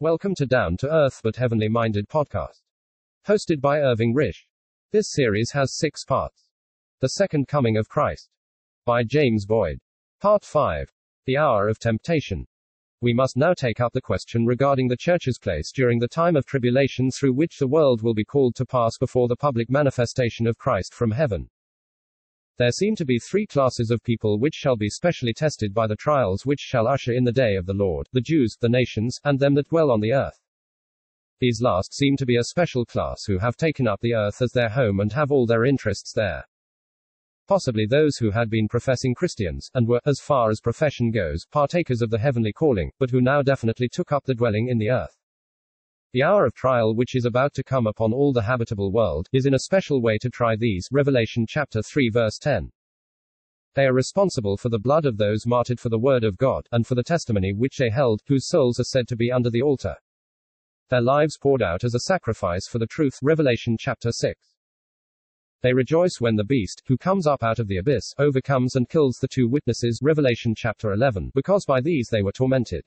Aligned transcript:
Welcome 0.00 0.36
to 0.36 0.46
Down 0.46 0.76
to 0.76 0.88
Earth 0.88 1.18
but 1.24 1.34
Heavenly 1.34 1.68
Minded 1.68 2.08
podcast. 2.08 2.62
Hosted 3.26 3.60
by 3.60 3.80
Irving 3.80 4.14
Risch. 4.14 4.46
This 4.92 5.10
series 5.10 5.50
has 5.50 5.76
six 5.76 6.04
parts. 6.04 6.50
The 7.00 7.08
Second 7.08 7.48
Coming 7.48 7.76
of 7.76 7.88
Christ. 7.88 8.30
By 8.86 9.02
James 9.02 9.44
Boyd. 9.44 9.80
Part 10.20 10.44
5. 10.44 10.92
The 11.26 11.36
Hour 11.36 11.66
of 11.66 11.80
Temptation. 11.80 12.46
We 13.00 13.12
must 13.12 13.36
now 13.36 13.54
take 13.54 13.80
up 13.80 13.92
the 13.92 14.00
question 14.00 14.46
regarding 14.46 14.86
the 14.86 14.96
church's 14.96 15.36
place 15.36 15.72
during 15.72 15.98
the 15.98 16.06
time 16.06 16.36
of 16.36 16.46
tribulation 16.46 17.10
through 17.10 17.32
which 17.32 17.58
the 17.58 17.66
world 17.66 18.00
will 18.00 18.14
be 18.14 18.24
called 18.24 18.54
to 18.54 18.66
pass 18.66 18.98
before 18.98 19.26
the 19.26 19.34
public 19.34 19.68
manifestation 19.68 20.46
of 20.46 20.58
Christ 20.58 20.94
from 20.94 21.10
heaven. 21.10 21.50
There 22.58 22.72
seem 22.72 22.96
to 22.96 23.04
be 23.04 23.20
three 23.20 23.46
classes 23.46 23.92
of 23.92 24.02
people 24.02 24.40
which 24.40 24.54
shall 24.54 24.76
be 24.76 24.90
specially 24.90 25.32
tested 25.32 25.72
by 25.72 25.86
the 25.86 25.94
trials 25.94 26.44
which 26.44 26.58
shall 26.58 26.88
usher 26.88 27.12
in 27.12 27.22
the 27.22 27.30
day 27.30 27.54
of 27.54 27.66
the 27.66 27.72
Lord 27.72 28.08
the 28.12 28.20
Jews, 28.20 28.56
the 28.60 28.68
nations, 28.68 29.20
and 29.22 29.38
them 29.38 29.54
that 29.54 29.68
dwell 29.68 29.92
on 29.92 30.00
the 30.00 30.12
earth. 30.12 30.40
These 31.38 31.62
last 31.62 31.94
seem 31.94 32.16
to 32.16 32.26
be 32.26 32.36
a 32.36 32.42
special 32.42 32.84
class 32.84 33.22
who 33.26 33.38
have 33.38 33.56
taken 33.56 33.86
up 33.86 34.00
the 34.00 34.14
earth 34.14 34.42
as 34.42 34.50
their 34.50 34.70
home 34.70 34.98
and 34.98 35.12
have 35.12 35.30
all 35.30 35.46
their 35.46 35.64
interests 35.64 36.12
there. 36.12 36.48
Possibly 37.46 37.86
those 37.86 38.16
who 38.16 38.32
had 38.32 38.50
been 38.50 38.66
professing 38.66 39.14
Christians, 39.14 39.70
and 39.72 39.86
were, 39.86 40.00
as 40.04 40.18
far 40.18 40.50
as 40.50 40.60
profession 40.60 41.12
goes, 41.12 41.46
partakers 41.52 42.02
of 42.02 42.10
the 42.10 42.18
heavenly 42.18 42.52
calling, 42.52 42.90
but 42.98 43.10
who 43.10 43.20
now 43.20 43.40
definitely 43.40 43.88
took 43.88 44.10
up 44.10 44.24
the 44.24 44.34
dwelling 44.34 44.66
in 44.66 44.78
the 44.78 44.90
earth. 44.90 45.16
The 46.12 46.22
hour 46.22 46.46
of 46.46 46.54
trial 46.54 46.94
which 46.94 47.14
is 47.14 47.26
about 47.26 47.52
to 47.52 47.62
come 47.62 47.86
upon 47.86 48.14
all 48.14 48.32
the 48.32 48.40
habitable 48.40 48.90
world, 48.90 49.28
is 49.30 49.44
in 49.44 49.52
a 49.52 49.58
special 49.58 50.00
way 50.00 50.16
to 50.22 50.30
try 50.30 50.56
these, 50.56 50.88
Revelation 50.90 51.44
chapter 51.46 51.82
3 51.82 52.08
verse 52.08 52.38
10. 52.38 52.72
They 53.74 53.84
are 53.84 53.92
responsible 53.92 54.56
for 54.56 54.70
the 54.70 54.78
blood 54.78 55.04
of 55.04 55.18
those 55.18 55.46
martyred 55.46 55.78
for 55.78 55.90
the 55.90 55.98
word 55.98 56.24
of 56.24 56.38
God, 56.38 56.66
and 56.72 56.86
for 56.86 56.94
the 56.94 57.02
testimony 57.02 57.52
which 57.52 57.76
they 57.76 57.90
held, 57.90 58.22
whose 58.26 58.48
souls 58.48 58.80
are 58.80 58.84
said 58.84 59.06
to 59.08 59.16
be 59.16 59.30
under 59.30 59.50
the 59.50 59.60
altar. 59.60 59.96
Their 60.88 61.02
lives 61.02 61.36
poured 61.36 61.60
out 61.60 61.84
as 61.84 61.94
a 61.94 62.00
sacrifice 62.00 62.66
for 62.66 62.78
the 62.78 62.86
truth, 62.86 63.18
Revelation 63.20 63.76
chapter 63.78 64.10
6. 64.10 64.40
They 65.60 65.74
rejoice 65.74 66.20
when 66.20 66.36
the 66.36 66.42
beast, 66.42 66.84
who 66.86 66.96
comes 66.96 67.26
up 67.26 67.42
out 67.42 67.58
of 67.58 67.68
the 67.68 67.76
abyss, 67.76 68.14
overcomes 68.16 68.76
and 68.76 68.88
kills 68.88 69.18
the 69.20 69.28
two 69.28 69.46
witnesses, 69.46 70.00
Revelation 70.00 70.54
chapter 70.56 70.94
11, 70.94 71.32
because 71.34 71.66
by 71.66 71.82
these 71.82 72.08
they 72.10 72.22
were 72.22 72.32
tormented. 72.32 72.86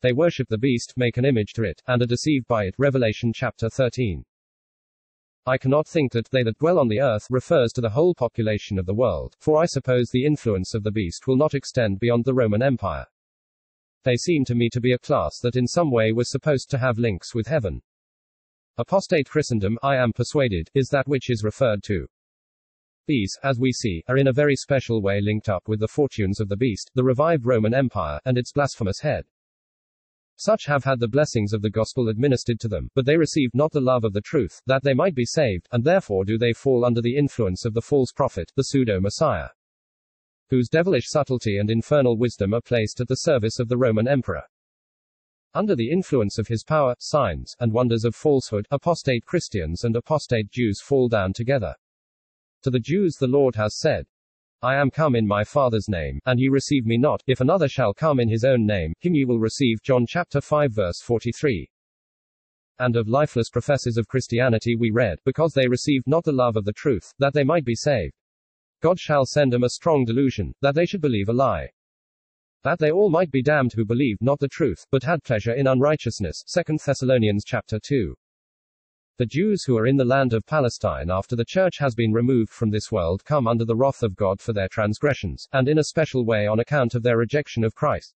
They 0.00 0.12
worship 0.12 0.48
the 0.48 0.58
beast, 0.58 0.94
make 0.96 1.16
an 1.16 1.24
image 1.24 1.54
to 1.54 1.64
it, 1.64 1.82
and 1.88 2.00
are 2.00 2.06
deceived 2.06 2.46
by 2.46 2.66
it. 2.66 2.74
Revelation 2.78 3.32
chapter 3.34 3.68
13. 3.68 4.24
I 5.44 5.58
cannot 5.58 5.88
think 5.88 6.12
that 6.12 6.28
they 6.30 6.44
that 6.44 6.58
dwell 6.58 6.78
on 6.78 6.88
the 6.88 7.00
earth 7.00 7.26
refers 7.30 7.72
to 7.72 7.80
the 7.80 7.90
whole 7.90 8.14
population 8.14 8.78
of 8.78 8.86
the 8.86 8.94
world, 8.94 9.34
for 9.40 9.60
I 9.60 9.66
suppose 9.66 10.10
the 10.10 10.24
influence 10.24 10.74
of 10.74 10.84
the 10.84 10.92
beast 10.92 11.26
will 11.26 11.36
not 11.36 11.54
extend 11.54 11.98
beyond 11.98 12.24
the 12.24 12.34
Roman 12.34 12.62
Empire. 12.62 13.06
They 14.04 14.16
seem 14.16 14.44
to 14.44 14.54
me 14.54 14.68
to 14.70 14.80
be 14.80 14.92
a 14.92 14.98
class 14.98 15.40
that 15.40 15.56
in 15.56 15.66
some 15.66 15.90
way 15.90 16.12
was 16.12 16.30
supposed 16.30 16.70
to 16.70 16.78
have 16.78 16.98
links 16.98 17.34
with 17.34 17.48
heaven. 17.48 17.82
Apostate 18.76 19.28
Christendom, 19.28 19.78
I 19.82 19.96
am 19.96 20.12
persuaded, 20.12 20.70
is 20.74 20.90
that 20.90 21.08
which 21.08 21.28
is 21.28 21.42
referred 21.42 21.82
to. 21.84 22.06
These, 23.08 23.36
as 23.42 23.58
we 23.58 23.72
see, 23.72 24.04
are 24.06 24.18
in 24.18 24.28
a 24.28 24.32
very 24.32 24.54
special 24.54 25.02
way 25.02 25.20
linked 25.20 25.48
up 25.48 25.66
with 25.66 25.80
the 25.80 25.88
fortunes 25.88 26.38
of 26.38 26.48
the 26.48 26.56
beast, 26.56 26.92
the 26.94 27.02
revived 27.02 27.46
Roman 27.46 27.74
Empire, 27.74 28.20
and 28.24 28.38
its 28.38 28.52
blasphemous 28.52 29.00
head. 29.00 29.24
Such 30.40 30.66
have 30.66 30.84
had 30.84 31.00
the 31.00 31.08
blessings 31.08 31.52
of 31.52 31.62
the 31.62 31.70
gospel 31.70 32.08
administered 32.08 32.60
to 32.60 32.68
them, 32.68 32.90
but 32.94 33.04
they 33.04 33.16
received 33.16 33.56
not 33.56 33.72
the 33.72 33.80
love 33.80 34.04
of 34.04 34.12
the 34.12 34.20
truth, 34.20 34.62
that 34.66 34.84
they 34.84 34.94
might 34.94 35.16
be 35.16 35.24
saved, 35.24 35.68
and 35.72 35.82
therefore 35.82 36.24
do 36.24 36.38
they 36.38 36.52
fall 36.52 36.84
under 36.84 37.00
the 37.00 37.16
influence 37.16 37.64
of 37.64 37.74
the 37.74 37.82
false 37.82 38.12
prophet, 38.12 38.52
the 38.54 38.62
pseudo 38.62 39.00
Messiah, 39.00 39.48
whose 40.48 40.68
devilish 40.68 41.08
subtlety 41.08 41.58
and 41.58 41.72
infernal 41.72 42.16
wisdom 42.16 42.54
are 42.54 42.60
placed 42.60 43.00
at 43.00 43.08
the 43.08 43.16
service 43.16 43.58
of 43.58 43.68
the 43.68 43.76
Roman 43.76 44.06
emperor. 44.06 44.44
Under 45.54 45.74
the 45.74 45.90
influence 45.90 46.38
of 46.38 46.46
his 46.46 46.62
power, 46.62 46.94
signs, 47.00 47.56
and 47.58 47.72
wonders 47.72 48.04
of 48.04 48.14
falsehood, 48.14 48.68
apostate 48.70 49.24
Christians 49.24 49.82
and 49.82 49.96
apostate 49.96 50.52
Jews 50.52 50.80
fall 50.80 51.08
down 51.08 51.32
together. 51.32 51.74
To 52.62 52.70
the 52.70 52.78
Jews 52.78 53.16
the 53.16 53.26
Lord 53.26 53.56
has 53.56 53.76
said, 53.76 54.06
I 54.60 54.74
am 54.74 54.90
come 54.90 55.14
in 55.14 55.24
my 55.24 55.44
Father's 55.44 55.88
name, 55.88 56.18
and 56.26 56.40
ye 56.40 56.48
receive 56.48 56.84
me 56.84 56.98
not. 56.98 57.22
If 57.28 57.40
another 57.40 57.68
shall 57.68 57.94
come 57.94 58.18
in 58.18 58.28
his 58.28 58.42
own 58.42 58.66
name, 58.66 58.92
him 58.98 59.14
ye 59.14 59.24
will 59.24 59.38
receive. 59.38 59.80
John 59.84 60.04
chapter 60.04 60.40
5 60.40 60.72
verse 60.72 61.00
43. 61.00 61.70
And 62.80 62.96
of 62.96 63.06
lifeless 63.06 63.50
professors 63.50 63.96
of 63.96 64.08
Christianity 64.08 64.74
we 64.74 64.90
read, 64.90 65.18
because 65.24 65.52
they 65.52 65.68
received 65.68 66.08
not 66.08 66.24
the 66.24 66.32
love 66.32 66.56
of 66.56 66.64
the 66.64 66.72
truth, 66.72 67.12
that 67.20 67.34
they 67.34 67.44
might 67.44 67.64
be 67.64 67.76
saved. 67.76 68.14
God 68.80 68.98
shall 68.98 69.26
send 69.26 69.52
them 69.52 69.62
a 69.62 69.70
strong 69.70 70.04
delusion, 70.04 70.52
that 70.60 70.74
they 70.74 70.86
should 70.86 71.02
believe 71.02 71.28
a 71.28 71.32
lie. 71.32 71.68
That 72.64 72.80
they 72.80 72.90
all 72.90 73.10
might 73.10 73.30
be 73.30 73.42
damned 73.42 73.74
who 73.74 73.84
believed 73.84 74.22
not 74.22 74.40
the 74.40 74.48
truth, 74.48 74.84
but 74.90 75.04
had 75.04 75.22
pleasure 75.22 75.54
in 75.54 75.68
unrighteousness. 75.68 76.42
2 76.52 76.78
Thessalonians 76.84 77.44
chapter 77.46 77.78
2. 77.78 78.12
The 79.18 79.26
Jews 79.26 79.64
who 79.64 79.76
are 79.76 79.88
in 79.88 79.96
the 79.96 80.04
land 80.04 80.32
of 80.32 80.46
Palestine 80.46 81.10
after 81.10 81.34
the 81.34 81.44
church 81.44 81.78
has 81.78 81.92
been 81.92 82.12
removed 82.12 82.52
from 82.52 82.70
this 82.70 82.92
world 82.92 83.24
come 83.24 83.48
under 83.48 83.64
the 83.64 83.74
wrath 83.74 84.04
of 84.04 84.14
God 84.14 84.40
for 84.40 84.52
their 84.52 84.68
transgressions, 84.68 85.48
and 85.52 85.68
in 85.68 85.80
a 85.80 85.84
special 85.90 86.24
way 86.24 86.46
on 86.46 86.60
account 86.60 86.94
of 86.94 87.02
their 87.02 87.16
rejection 87.16 87.64
of 87.64 87.74
Christ. 87.74 88.14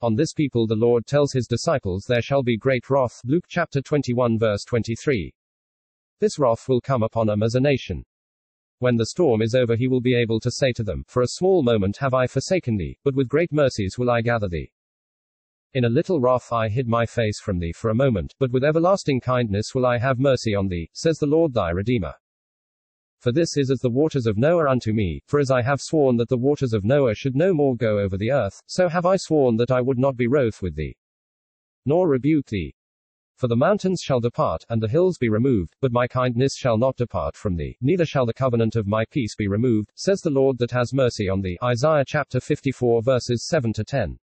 On 0.00 0.14
this 0.14 0.32
people 0.32 0.68
the 0.68 0.76
Lord 0.76 1.06
tells 1.06 1.32
his 1.32 1.48
disciples 1.48 2.04
there 2.06 2.22
shall 2.22 2.44
be 2.44 2.56
great 2.56 2.88
wrath. 2.88 3.20
Luke 3.24 3.46
chapter 3.48 3.80
21 3.80 4.38
verse 4.38 4.62
23. 4.62 5.34
This 6.20 6.38
wrath 6.38 6.68
will 6.68 6.80
come 6.80 7.02
upon 7.02 7.26
them 7.26 7.42
as 7.42 7.56
a 7.56 7.60
nation. 7.60 8.04
When 8.78 8.94
the 8.94 9.06
storm 9.06 9.42
is 9.42 9.56
over, 9.56 9.74
he 9.74 9.88
will 9.88 10.00
be 10.00 10.14
able 10.14 10.38
to 10.38 10.52
say 10.52 10.70
to 10.76 10.84
them, 10.84 11.02
For 11.08 11.22
a 11.22 11.30
small 11.30 11.64
moment 11.64 11.96
have 11.96 12.14
I 12.14 12.28
forsaken 12.28 12.76
thee, 12.76 12.96
but 13.02 13.16
with 13.16 13.26
great 13.26 13.52
mercies 13.52 13.96
will 13.98 14.10
I 14.10 14.20
gather 14.20 14.48
thee. 14.48 14.70
In 15.76 15.84
a 15.84 15.90
little 15.90 16.20
wrath 16.22 16.54
I 16.54 16.70
hid 16.70 16.88
my 16.88 17.04
face 17.04 17.38
from 17.38 17.58
thee 17.58 17.70
for 17.70 17.90
a 17.90 17.94
moment, 17.94 18.34
but 18.38 18.50
with 18.50 18.64
everlasting 18.64 19.20
kindness 19.20 19.74
will 19.74 19.84
I 19.84 19.98
have 19.98 20.18
mercy 20.18 20.54
on 20.54 20.68
thee, 20.68 20.88
says 20.94 21.18
the 21.18 21.26
Lord 21.26 21.52
thy 21.52 21.68
Redeemer. 21.68 22.14
For 23.18 23.30
this 23.30 23.58
is 23.58 23.70
as 23.70 23.80
the 23.80 23.90
waters 23.90 24.26
of 24.26 24.38
Noah 24.38 24.70
unto 24.70 24.94
me, 24.94 25.20
for 25.26 25.38
as 25.38 25.50
I 25.50 25.60
have 25.60 25.82
sworn 25.82 26.16
that 26.16 26.30
the 26.30 26.38
waters 26.38 26.72
of 26.72 26.86
Noah 26.86 27.14
should 27.14 27.36
no 27.36 27.52
more 27.52 27.76
go 27.76 27.98
over 27.98 28.16
the 28.16 28.30
earth, 28.30 28.58
so 28.66 28.88
have 28.88 29.04
I 29.04 29.16
sworn 29.16 29.58
that 29.58 29.70
I 29.70 29.82
would 29.82 29.98
not 29.98 30.16
be 30.16 30.26
wroth 30.26 30.62
with 30.62 30.76
thee, 30.76 30.96
nor 31.84 32.08
rebuke 32.08 32.46
thee. 32.46 32.74
For 33.34 33.46
the 33.46 33.54
mountains 33.54 34.00
shall 34.00 34.20
depart, 34.20 34.64
and 34.70 34.82
the 34.82 34.88
hills 34.88 35.18
be 35.18 35.28
removed, 35.28 35.76
but 35.82 35.92
my 35.92 36.08
kindness 36.08 36.56
shall 36.56 36.78
not 36.78 36.96
depart 36.96 37.36
from 37.36 37.54
thee, 37.54 37.76
neither 37.82 38.06
shall 38.06 38.24
the 38.24 38.32
covenant 38.32 38.76
of 38.76 38.86
my 38.86 39.04
peace 39.10 39.36
be 39.36 39.46
removed, 39.46 39.92
says 39.94 40.22
the 40.22 40.30
Lord 40.30 40.56
that 40.56 40.70
has 40.70 40.94
mercy 40.94 41.28
on 41.28 41.42
thee. 41.42 41.58
Isaiah 41.62 42.06
chapter 42.06 42.40
54 42.40 43.02
verses 43.02 43.46
7 43.46 43.74
to 43.74 43.84
10. 43.84 44.18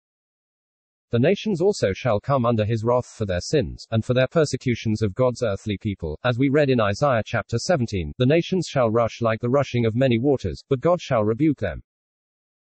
The 1.12 1.18
nations 1.18 1.60
also 1.60 1.92
shall 1.92 2.20
come 2.20 2.46
under 2.46 2.64
his 2.64 2.84
wrath 2.84 3.06
for 3.06 3.26
their 3.26 3.40
sins, 3.40 3.84
and 3.90 4.04
for 4.04 4.14
their 4.14 4.28
persecutions 4.28 5.02
of 5.02 5.12
God's 5.12 5.42
earthly 5.42 5.76
people. 5.76 6.16
As 6.22 6.38
we 6.38 6.50
read 6.50 6.70
in 6.70 6.80
Isaiah 6.80 7.24
chapter 7.26 7.58
17, 7.58 8.12
the 8.16 8.26
nations 8.26 8.68
shall 8.68 8.92
rush 8.92 9.20
like 9.20 9.40
the 9.40 9.50
rushing 9.50 9.84
of 9.84 9.96
many 9.96 10.20
waters, 10.20 10.62
but 10.68 10.78
God 10.78 11.00
shall 11.00 11.24
rebuke 11.24 11.58
them. 11.58 11.82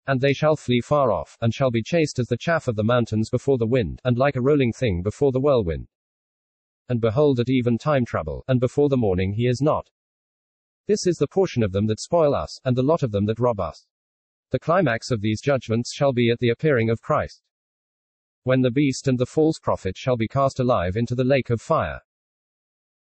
And 0.08 0.20
they 0.20 0.32
shall 0.32 0.56
flee 0.56 0.80
far 0.80 1.12
off, 1.12 1.38
and 1.40 1.54
shall 1.54 1.70
be 1.70 1.80
chased 1.80 2.18
as 2.18 2.26
the 2.26 2.36
chaff 2.36 2.66
of 2.66 2.74
the 2.74 2.82
mountains 2.82 3.30
before 3.30 3.56
the 3.56 3.68
wind, 3.68 4.00
and 4.02 4.18
like 4.18 4.34
a 4.34 4.42
rolling 4.42 4.72
thing 4.72 5.00
before 5.00 5.30
the 5.30 5.40
whirlwind. 5.40 5.86
And 6.88 7.00
behold, 7.00 7.38
at 7.38 7.48
even 7.48 7.78
time 7.78 8.04
trouble, 8.04 8.42
and 8.48 8.58
before 8.58 8.88
the 8.88 8.96
morning 8.96 9.34
he 9.34 9.46
is 9.46 9.62
not. 9.62 9.90
This 10.88 11.06
is 11.06 11.18
the 11.18 11.28
portion 11.28 11.62
of 11.62 11.70
them 11.70 11.86
that 11.86 12.00
spoil 12.00 12.34
us, 12.34 12.58
and 12.64 12.74
the 12.76 12.82
lot 12.82 13.04
of 13.04 13.12
them 13.12 13.26
that 13.26 13.38
rob 13.38 13.60
us. 13.60 13.86
The 14.50 14.58
climax 14.58 15.12
of 15.12 15.20
these 15.20 15.40
judgments 15.40 15.94
shall 15.94 16.12
be 16.12 16.30
at 16.30 16.40
the 16.40 16.48
appearing 16.48 16.90
of 16.90 17.00
Christ 17.00 17.40
when 18.44 18.62
the 18.62 18.70
beast 18.70 19.08
and 19.08 19.18
the 19.18 19.26
false 19.26 19.58
prophet 19.58 19.96
shall 19.96 20.16
be 20.16 20.28
cast 20.28 20.60
alive 20.60 20.96
into 20.96 21.14
the 21.14 21.24
lake 21.24 21.50
of 21.50 21.60
fire. 21.60 22.00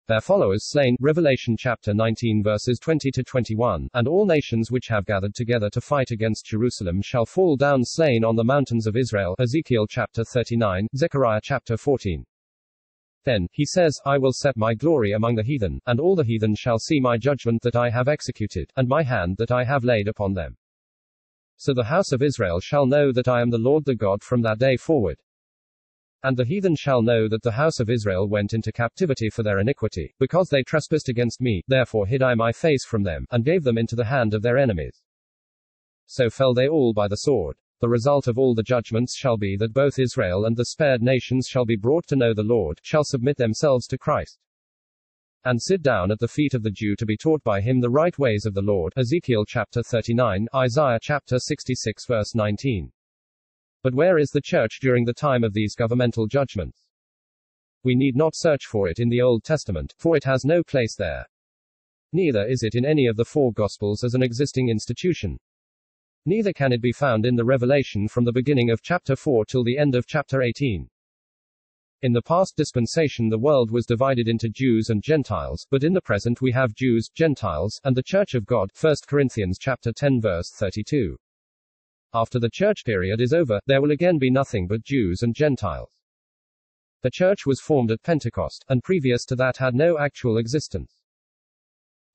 Their 0.09 0.21
followers 0.21 0.69
slain, 0.69 0.97
Revelation 1.01 1.57
chapter 1.57 1.95
19 1.95 2.43
verses 2.43 2.79
20 2.81 3.11
to 3.13 3.23
21, 3.23 3.89
and 3.95 4.09
all 4.09 4.27
nations 4.27 4.71
which 4.71 4.89
have 4.89 5.07
gathered 5.07 5.35
together 5.35 5.71
to 5.71 5.81
fight 5.81 6.11
against 6.11 6.47
Jerusalem 6.47 7.01
shall 7.03 7.25
fall 7.25 7.57
down 7.57 7.85
slain 7.85 8.25
on 8.25 8.35
the 8.35 8.43
mountains 8.43 8.87
of 8.87 8.97
Israel, 8.97 9.37
Ezekiel 9.39 9.87
chapter 9.89 10.25
39, 10.25 10.89
Zechariah 10.97 11.41
chapter 11.43 11.77
14. 11.77 12.25
Then, 13.25 13.47
he 13.53 13.65
says, 13.65 14.01
I 14.05 14.19
will 14.19 14.33
set 14.33 14.57
my 14.57 14.75
glory 14.75 15.13
among 15.13 15.37
the 15.37 15.45
heathen, 15.45 15.81
and 15.87 16.01
all 16.01 16.17
the 16.17 16.25
heathen 16.25 16.57
shall 16.57 16.79
see 16.79 16.99
my 16.99 17.17
judgment 17.17 17.63
that 17.63 17.77
I 17.77 17.89
have 17.91 18.09
executed, 18.09 18.73
and 18.77 18.89
my 18.89 19.05
hand 19.05 19.37
that 19.39 19.53
I 19.53 19.63
have 19.65 19.85
laid 19.85 20.09
upon 20.09 20.35
them. 20.35 20.57
So 21.57 21.73
the 21.73 21.85
house 21.85 22.11
of 22.11 22.23
Israel 22.23 22.59
shall 22.59 22.87
know 22.87 23.13
that 23.13 23.29
I 23.29 23.41
am 23.41 23.51
the 23.51 23.59
Lord 23.59 23.85
the 23.85 23.95
God 23.95 24.25
from 24.25 24.43
that 24.43 24.59
day 24.59 24.77
forward. 24.77 25.21
And 26.25 26.37
the 26.37 26.45
heathen 26.45 26.77
shall 26.77 27.03
know 27.03 27.27
that 27.29 27.43
the 27.43 27.51
house 27.51 27.81
of 27.81 27.91
Israel 27.91 28.29
went 28.29 28.53
into 28.53 28.71
captivity 28.71 29.29
for 29.29 29.43
their 29.43 29.59
iniquity, 29.59 30.15
because 30.21 30.49
they 30.49 30.63
trespassed 30.63 31.09
against 31.09 31.41
me, 31.41 31.63
therefore 31.67 32.07
hid 32.07 32.23
I 32.23 32.35
my 32.35 32.53
face 32.53 32.85
from 32.85 33.03
them, 33.03 33.27
and 33.33 33.45
gave 33.45 33.65
them 33.65 33.77
into 33.77 33.97
the 33.97 34.05
hand 34.05 34.33
of 34.33 34.43
their 34.43 34.57
enemies. 34.57 35.03
So 36.07 36.31
fell 36.31 36.55
they 36.55 36.69
all 36.69 36.93
by 36.93 37.09
the 37.09 37.17
sword. 37.17 37.57
The 37.81 37.89
result 37.89 38.29
of 38.29 38.39
all 38.39 38.55
the 38.55 38.63
judgments 38.63 39.17
shall 39.17 39.37
be 39.37 39.57
that 39.57 39.73
both 39.73 39.99
Israel 39.99 40.45
and 40.45 40.57
the 40.57 40.67
spared 40.67 41.03
nations 41.03 41.49
shall 41.49 41.65
be 41.65 41.75
brought 41.75 42.07
to 42.07 42.17
know 42.17 42.33
the 42.33 42.45
Lord, 42.45 42.79
shall 42.83 43.03
submit 43.03 43.37
themselves 43.37 43.89
to 43.89 43.99
Christ, 43.99 44.39
and 45.45 45.61
sit 45.61 45.83
down 45.83 46.13
at 46.13 46.21
the 46.21 46.29
feet 46.29 46.55
of 46.55 46.63
the 46.63 46.71
Jew 46.71 46.95
to 46.95 47.05
be 47.05 47.17
taught 47.17 47.43
by 47.43 47.61
him 47.61 47.81
the 47.81 47.91
right 47.91 48.17
ways 48.17 48.47
of 48.47 48.55
the 48.55 48.63
Lord. 48.63 48.93
Ezekiel 48.97 49.45
chapter 49.45 49.83
39, 49.83 50.47
Isaiah 50.55 51.01
chapter 51.03 51.41
66 51.41 52.07
verse 52.07 52.37
19. 52.37 52.93
But 53.83 53.95
where 53.95 54.19
is 54.19 54.31
the 54.31 54.41
church 54.41 54.79
during 54.81 55.05
the 55.05 55.13
time 55.13 55.43
of 55.43 55.55
these 55.55 55.75
governmental 55.75 56.27
judgments? 56.27 56.79
We 57.83 57.97
need 57.97 58.15
not 58.15 58.37
search 58.37 58.67
for 58.67 58.89
it 58.89 59.01
in 59.01 59.09
the 59.09 59.21
Old 59.21 59.43
Testament, 59.43 59.93
for 59.99 60.17
it 60.17 60.23
has 60.25 60.45
no 60.45 60.63
place 60.63 60.95
there. 60.95 61.27
Neither 62.13 62.47
is 62.47 62.63
it 62.63 62.77
in 62.77 62.85
any 62.85 63.07
of 63.07 63.17
the 63.17 63.25
four 63.25 63.53
Gospels 63.53 64.05
as 64.05 64.15
an 64.15 64.23
existing 64.23 64.69
institution. 64.69 65.39
Neither 66.25 66.53
can 66.53 66.73
it 66.73 66.81
be 66.81 66.93
found 66.93 67.27
in 67.27 67.35
the 67.35 67.45
Revelation 67.45 68.07
from 68.07 68.25
the 68.25 68.33
beginning 68.33 68.71
of 68.71 68.83
chapter 68.83 69.17
4 69.17 69.47
till 69.47 69.65
the 69.65 69.79
end 69.79 69.97
of 69.97 70.07
chapter 70.07 70.43
18. 70.43 70.89
In 72.03 72.13
the 72.13 72.23
past 72.23 72.57
dispensation 72.57 73.29
the 73.29 73.39
world 73.39 73.73
was 73.73 73.87
divided 73.87 74.29
into 74.29 74.49
Jews 74.49 74.91
and 74.91 75.03
Gentiles, 75.03 75.67
but 75.71 75.83
in 75.83 75.93
the 75.93 76.01
present 76.01 76.41
we 76.41 76.53
have 76.53 76.77
Jews, 76.77 77.09
Gentiles, 77.13 77.81
and 77.83 77.97
the 77.97 78.05
Church 78.05 78.35
of 78.35 78.47
God. 78.47 78.71
1 78.81 78.95
Corinthians 79.09 79.59
chapter 79.61 79.93
10 79.93 80.21
verse 80.21 80.53
32. 80.55 81.17
After 82.15 82.39
the 82.39 82.51
church 82.53 82.85
period 82.85 83.21
is 83.21 83.33
over, 83.33 83.61
there 83.67 83.81
will 83.81 83.91
again 83.91 84.19
be 84.19 84.31
nothing 84.31 84.67
but 84.67 84.85
Jews 84.85 85.23
and 85.23 85.35
Gentiles. 85.35 85.91
The 87.03 87.11
church 87.11 87.47
was 87.47 87.61
formed 87.61 87.91
at 87.91 88.03
Pentecost, 88.03 88.65
and 88.69 88.83
previous 88.83 89.25
to 89.25 89.37
that 89.37 89.57
had 89.57 89.75
no 89.75 89.99
actual 89.99 90.37
existence. 90.37 91.03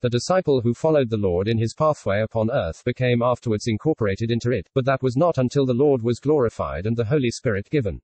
The 0.01 0.09
disciple 0.09 0.61
who 0.61 0.75
followed 0.75 1.09
the 1.09 1.17
Lord 1.17 1.47
in 1.47 1.57
his 1.57 1.73
pathway 1.73 2.21
upon 2.21 2.51
earth 2.51 2.83
became 2.85 3.23
afterwards 3.23 3.65
incorporated 3.67 4.29
into 4.29 4.51
it, 4.51 4.69
but 4.75 4.85
that 4.85 5.01
was 5.01 5.17
not 5.17 5.39
until 5.39 5.65
the 5.65 5.73
Lord 5.73 6.03
was 6.03 6.19
glorified 6.19 6.85
and 6.85 6.95
the 6.95 7.05
Holy 7.05 7.31
Spirit 7.31 7.67
given. 7.71 7.99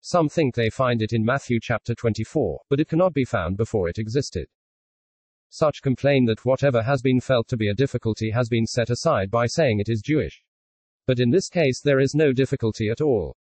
Some 0.00 0.30
think 0.30 0.54
they 0.54 0.70
find 0.70 1.02
it 1.02 1.12
in 1.12 1.22
Matthew 1.22 1.60
chapter 1.60 1.94
24, 1.94 2.62
but 2.70 2.80
it 2.80 2.88
cannot 2.88 3.12
be 3.12 3.26
found 3.26 3.58
before 3.58 3.90
it 3.90 3.98
existed. 3.98 4.48
Such 5.50 5.82
complain 5.82 6.24
that 6.24 6.46
whatever 6.46 6.82
has 6.82 7.02
been 7.02 7.20
felt 7.20 7.46
to 7.48 7.58
be 7.58 7.68
a 7.68 7.74
difficulty 7.74 8.30
has 8.30 8.48
been 8.48 8.66
set 8.66 8.88
aside 8.88 9.30
by 9.30 9.44
saying 9.44 9.80
it 9.80 9.90
is 9.90 10.00
Jewish. 10.00 10.42
But 11.06 11.20
in 11.20 11.30
this 11.30 11.50
case 11.50 11.82
there 11.82 12.00
is 12.00 12.14
no 12.14 12.32
difficulty 12.32 12.88
at 12.88 13.02
all. 13.02 13.36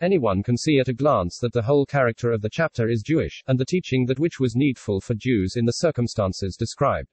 Anyone 0.00 0.42
can 0.42 0.56
see 0.56 0.78
at 0.78 0.88
a 0.88 0.92
glance 0.92 1.38
that 1.38 1.52
the 1.52 1.62
whole 1.62 1.86
character 1.86 2.30
of 2.30 2.42
the 2.42 2.50
chapter 2.50 2.88
is 2.88 3.02
Jewish, 3.02 3.42
and 3.46 3.58
the 3.58 3.64
teaching 3.64 4.04
that 4.06 4.20
which 4.20 4.38
was 4.38 4.54
needful 4.54 5.00
for 5.00 5.14
Jews 5.14 5.56
in 5.56 5.64
the 5.64 5.72
circumstances 5.72 6.54
described. 6.54 7.08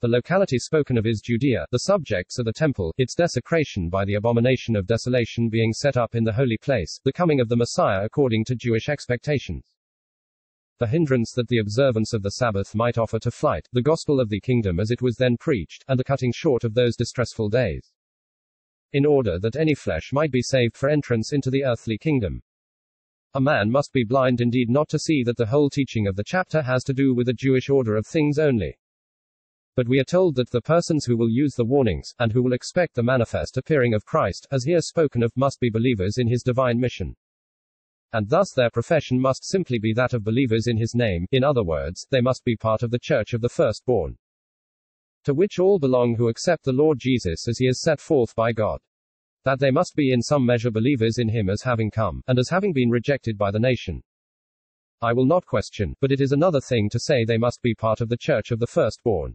The 0.00 0.08
locality 0.08 0.58
spoken 0.58 0.98
of 0.98 1.06
is 1.06 1.20
Judea, 1.20 1.66
the 1.70 1.78
subjects 1.78 2.38
are 2.40 2.42
the 2.42 2.52
temple, 2.52 2.92
its 2.98 3.14
desecration 3.14 3.90
by 3.90 4.04
the 4.04 4.14
abomination 4.14 4.74
of 4.74 4.86
desolation 4.86 5.48
being 5.48 5.72
set 5.72 5.96
up 5.96 6.14
in 6.14 6.24
the 6.24 6.32
holy 6.32 6.58
place, 6.58 7.00
the 7.04 7.12
coming 7.12 7.40
of 7.40 7.48
the 7.48 7.56
Messiah 7.56 8.04
according 8.04 8.44
to 8.46 8.56
Jewish 8.56 8.88
expectations. 8.88 9.64
The 10.80 10.88
hindrance 10.88 11.32
that 11.36 11.48
the 11.48 11.58
observance 11.58 12.12
of 12.12 12.22
the 12.22 12.32
Sabbath 12.32 12.74
might 12.74 12.98
offer 12.98 13.20
to 13.20 13.30
flight, 13.30 13.68
the 13.72 13.82
gospel 13.82 14.18
of 14.18 14.30
the 14.30 14.40
kingdom 14.40 14.80
as 14.80 14.90
it 14.90 15.00
was 15.00 15.16
then 15.16 15.36
preached, 15.38 15.84
and 15.86 15.98
the 15.98 16.04
cutting 16.04 16.32
short 16.34 16.64
of 16.64 16.74
those 16.74 16.96
distressful 16.96 17.48
days 17.48 17.92
in 18.92 19.06
order 19.06 19.38
that 19.38 19.56
any 19.56 19.74
flesh 19.74 20.10
might 20.12 20.30
be 20.30 20.42
saved 20.42 20.76
for 20.76 20.88
entrance 20.88 21.32
into 21.32 21.50
the 21.50 21.64
earthly 21.64 21.96
kingdom. 21.98 22.42
A 23.34 23.40
man 23.40 23.70
must 23.70 23.92
be 23.92 24.04
blind 24.04 24.40
indeed 24.40 24.68
not 24.68 24.88
to 24.88 24.98
see 24.98 25.22
that 25.22 25.36
the 25.36 25.46
whole 25.46 25.70
teaching 25.70 26.08
of 26.08 26.16
the 26.16 26.24
chapter 26.24 26.62
has 26.62 26.82
to 26.84 26.92
do 26.92 27.14
with 27.14 27.26
the 27.26 27.32
Jewish 27.32 27.68
order 27.68 27.96
of 27.96 28.06
things 28.06 28.38
only. 28.38 28.76
But 29.76 29.88
we 29.88 30.00
are 30.00 30.04
told 30.04 30.34
that 30.34 30.50
the 30.50 30.60
persons 30.60 31.04
who 31.04 31.16
will 31.16 31.30
use 31.30 31.54
the 31.54 31.64
warnings, 31.64 32.12
and 32.18 32.32
who 32.32 32.42
will 32.42 32.52
expect 32.52 32.94
the 32.94 33.04
manifest 33.04 33.56
appearing 33.56 33.94
of 33.94 34.04
Christ, 34.04 34.48
as 34.50 34.64
here 34.64 34.80
spoken 34.80 35.22
of, 35.22 35.30
must 35.36 35.60
be 35.60 35.70
believers 35.70 36.18
in 36.18 36.26
his 36.26 36.42
divine 36.42 36.80
mission. 36.80 37.14
And 38.12 38.28
thus 38.28 38.52
their 38.52 38.70
profession 38.70 39.20
must 39.20 39.48
simply 39.48 39.78
be 39.78 39.92
that 39.92 40.12
of 40.12 40.24
believers 40.24 40.66
in 40.66 40.76
his 40.76 40.94
name, 40.96 41.26
in 41.30 41.44
other 41.44 41.62
words, 41.62 42.08
they 42.10 42.20
must 42.20 42.44
be 42.44 42.56
part 42.56 42.82
of 42.82 42.90
the 42.90 42.98
church 42.98 43.32
of 43.32 43.40
the 43.40 43.48
firstborn 43.48 44.18
to 45.24 45.34
which 45.34 45.58
all 45.58 45.78
belong 45.78 46.14
who 46.16 46.28
accept 46.28 46.64
the 46.64 46.72
Lord 46.72 46.98
Jesus 46.98 47.46
as 47.48 47.58
he 47.58 47.66
is 47.66 47.82
set 47.82 48.00
forth 48.00 48.34
by 48.34 48.52
God. 48.52 48.80
That 49.44 49.58
they 49.58 49.70
must 49.70 49.94
be 49.96 50.12
in 50.12 50.22
some 50.22 50.44
measure 50.44 50.70
believers 50.70 51.18
in 51.18 51.28
him 51.28 51.48
as 51.48 51.62
having 51.62 51.90
come, 51.90 52.22
and 52.26 52.38
as 52.38 52.48
having 52.48 52.72
been 52.72 52.90
rejected 52.90 53.38
by 53.38 53.50
the 53.50 53.58
nation. 53.58 54.02
I 55.02 55.12
will 55.14 55.24
not 55.24 55.46
question, 55.46 55.94
but 56.00 56.12
it 56.12 56.20
is 56.20 56.32
another 56.32 56.60
thing 56.60 56.90
to 56.90 57.00
say 57.00 57.24
they 57.24 57.38
must 57.38 57.62
be 57.62 57.74
part 57.74 58.00
of 58.00 58.08
the 58.08 58.18
church 58.18 58.50
of 58.50 58.58
the 58.58 58.66
firstborn. 58.66 59.34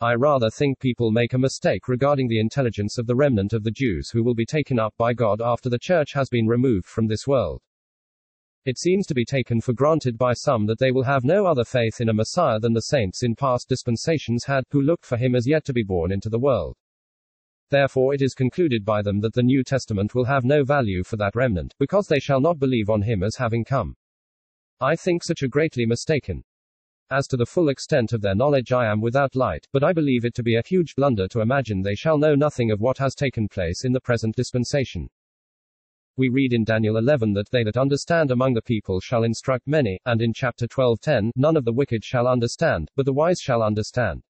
I 0.00 0.14
rather 0.14 0.50
think 0.50 0.78
people 0.78 1.10
make 1.10 1.32
a 1.32 1.38
mistake 1.38 1.88
regarding 1.88 2.28
the 2.28 2.40
intelligence 2.40 2.98
of 2.98 3.06
the 3.06 3.16
remnant 3.16 3.52
of 3.52 3.64
the 3.64 3.70
Jews 3.70 4.10
who 4.10 4.22
will 4.22 4.34
be 4.34 4.44
taken 4.44 4.78
up 4.78 4.94
by 4.96 5.14
God 5.14 5.40
after 5.40 5.68
the 5.68 5.78
church 5.78 6.12
has 6.12 6.28
been 6.28 6.46
removed 6.46 6.86
from 6.86 7.06
this 7.06 7.26
world. 7.26 7.62
It 8.66 8.78
seems 8.78 9.06
to 9.06 9.14
be 9.14 9.24
taken 9.24 9.60
for 9.60 9.72
granted 9.72 10.18
by 10.18 10.32
some 10.32 10.66
that 10.66 10.80
they 10.80 10.90
will 10.90 11.04
have 11.04 11.22
no 11.22 11.46
other 11.46 11.64
faith 11.64 12.00
in 12.00 12.08
a 12.08 12.12
Messiah 12.12 12.58
than 12.58 12.72
the 12.72 12.82
saints 12.82 13.22
in 13.22 13.36
past 13.36 13.68
dispensations 13.68 14.42
had, 14.44 14.64
who 14.70 14.82
looked 14.82 15.06
for 15.06 15.16
him 15.16 15.36
as 15.36 15.46
yet 15.46 15.64
to 15.66 15.72
be 15.72 15.84
born 15.84 16.10
into 16.10 16.28
the 16.28 16.40
world. 16.40 16.76
Therefore 17.70 18.12
it 18.12 18.22
is 18.22 18.34
concluded 18.34 18.84
by 18.84 19.02
them 19.02 19.20
that 19.20 19.34
the 19.34 19.42
New 19.44 19.62
Testament 19.62 20.16
will 20.16 20.24
have 20.24 20.44
no 20.44 20.64
value 20.64 21.04
for 21.04 21.16
that 21.16 21.36
remnant, 21.36 21.74
because 21.78 22.08
they 22.08 22.18
shall 22.18 22.40
not 22.40 22.58
believe 22.58 22.90
on 22.90 23.02
him 23.02 23.22
as 23.22 23.36
having 23.36 23.64
come. 23.64 23.94
I 24.80 24.96
think 24.96 25.22
such 25.22 25.42
a 25.42 25.48
greatly 25.48 25.86
mistaken. 25.86 26.42
As 27.08 27.28
to 27.28 27.36
the 27.36 27.46
full 27.46 27.68
extent 27.68 28.12
of 28.12 28.20
their 28.20 28.34
knowledge 28.34 28.72
I 28.72 28.90
am 28.90 29.00
without 29.00 29.36
light, 29.36 29.64
but 29.72 29.84
I 29.84 29.92
believe 29.92 30.24
it 30.24 30.34
to 30.34 30.42
be 30.42 30.56
a 30.56 30.66
huge 30.66 30.96
blunder 30.96 31.28
to 31.28 31.40
imagine 31.40 31.82
they 31.82 31.94
shall 31.94 32.18
know 32.18 32.34
nothing 32.34 32.72
of 32.72 32.80
what 32.80 32.98
has 32.98 33.14
taken 33.14 33.46
place 33.46 33.84
in 33.84 33.92
the 33.92 34.00
present 34.00 34.34
dispensation. 34.34 35.08
We 36.18 36.30
read 36.30 36.52
in 36.52 36.64
Daniel 36.64 36.96
11 36.96 37.34
that 37.34 37.50
they 37.50 37.62
that 37.64 37.76
understand 37.76 38.30
among 38.30 38.54
the 38.54 38.62
people 38.62 39.00
shall 39.00 39.24
instruct 39.24 39.66
many, 39.66 39.98
and 40.06 40.22
in 40.22 40.32
chapter 40.32 40.66
12:10, 40.66 41.30
none 41.36 41.56
of 41.56 41.64
the 41.64 41.72
wicked 41.72 42.02
shall 42.02 42.26
understand, 42.26 42.90
but 42.96 43.04
the 43.04 43.12
wise 43.12 43.40
shall 43.40 43.62
understand. 43.62 44.22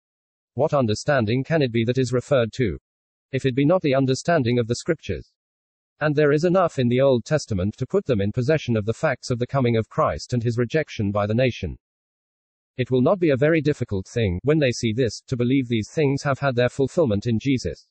What 0.54 0.74
understanding 0.74 1.44
can 1.44 1.62
it 1.62 1.70
be 1.70 1.84
that 1.84 1.98
is 1.98 2.12
referred 2.12 2.52
to? 2.54 2.78
If 3.30 3.46
it 3.46 3.54
be 3.54 3.64
not 3.64 3.82
the 3.82 3.94
understanding 3.94 4.58
of 4.58 4.66
the 4.66 4.74
scriptures. 4.74 5.30
And 6.00 6.16
there 6.16 6.32
is 6.32 6.44
enough 6.44 6.78
in 6.78 6.88
the 6.88 7.00
Old 7.00 7.24
Testament 7.24 7.76
to 7.78 7.86
put 7.86 8.04
them 8.04 8.20
in 8.20 8.32
possession 8.32 8.76
of 8.76 8.84
the 8.84 8.92
facts 8.92 9.30
of 9.30 9.38
the 9.38 9.46
coming 9.46 9.76
of 9.76 9.88
Christ 9.88 10.32
and 10.32 10.42
his 10.42 10.58
rejection 10.58 11.12
by 11.12 11.26
the 11.26 11.34
nation. 11.34 11.78
It 12.76 12.90
will 12.90 13.00
not 13.00 13.18
be 13.18 13.30
a 13.30 13.36
very 13.36 13.62
difficult 13.62 14.06
thing, 14.06 14.40
when 14.42 14.58
they 14.58 14.72
see 14.72 14.92
this, 14.92 15.22
to 15.28 15.36
believe 15.36 15.68
these 15.68 15.88
things 15.90 16.22
have 16.24 16.40
had 16.40 16.54
their 16.54 16.68
fulfillment 16.68 17.26
in 17.26 17.38
Jesus. 17.38 17.86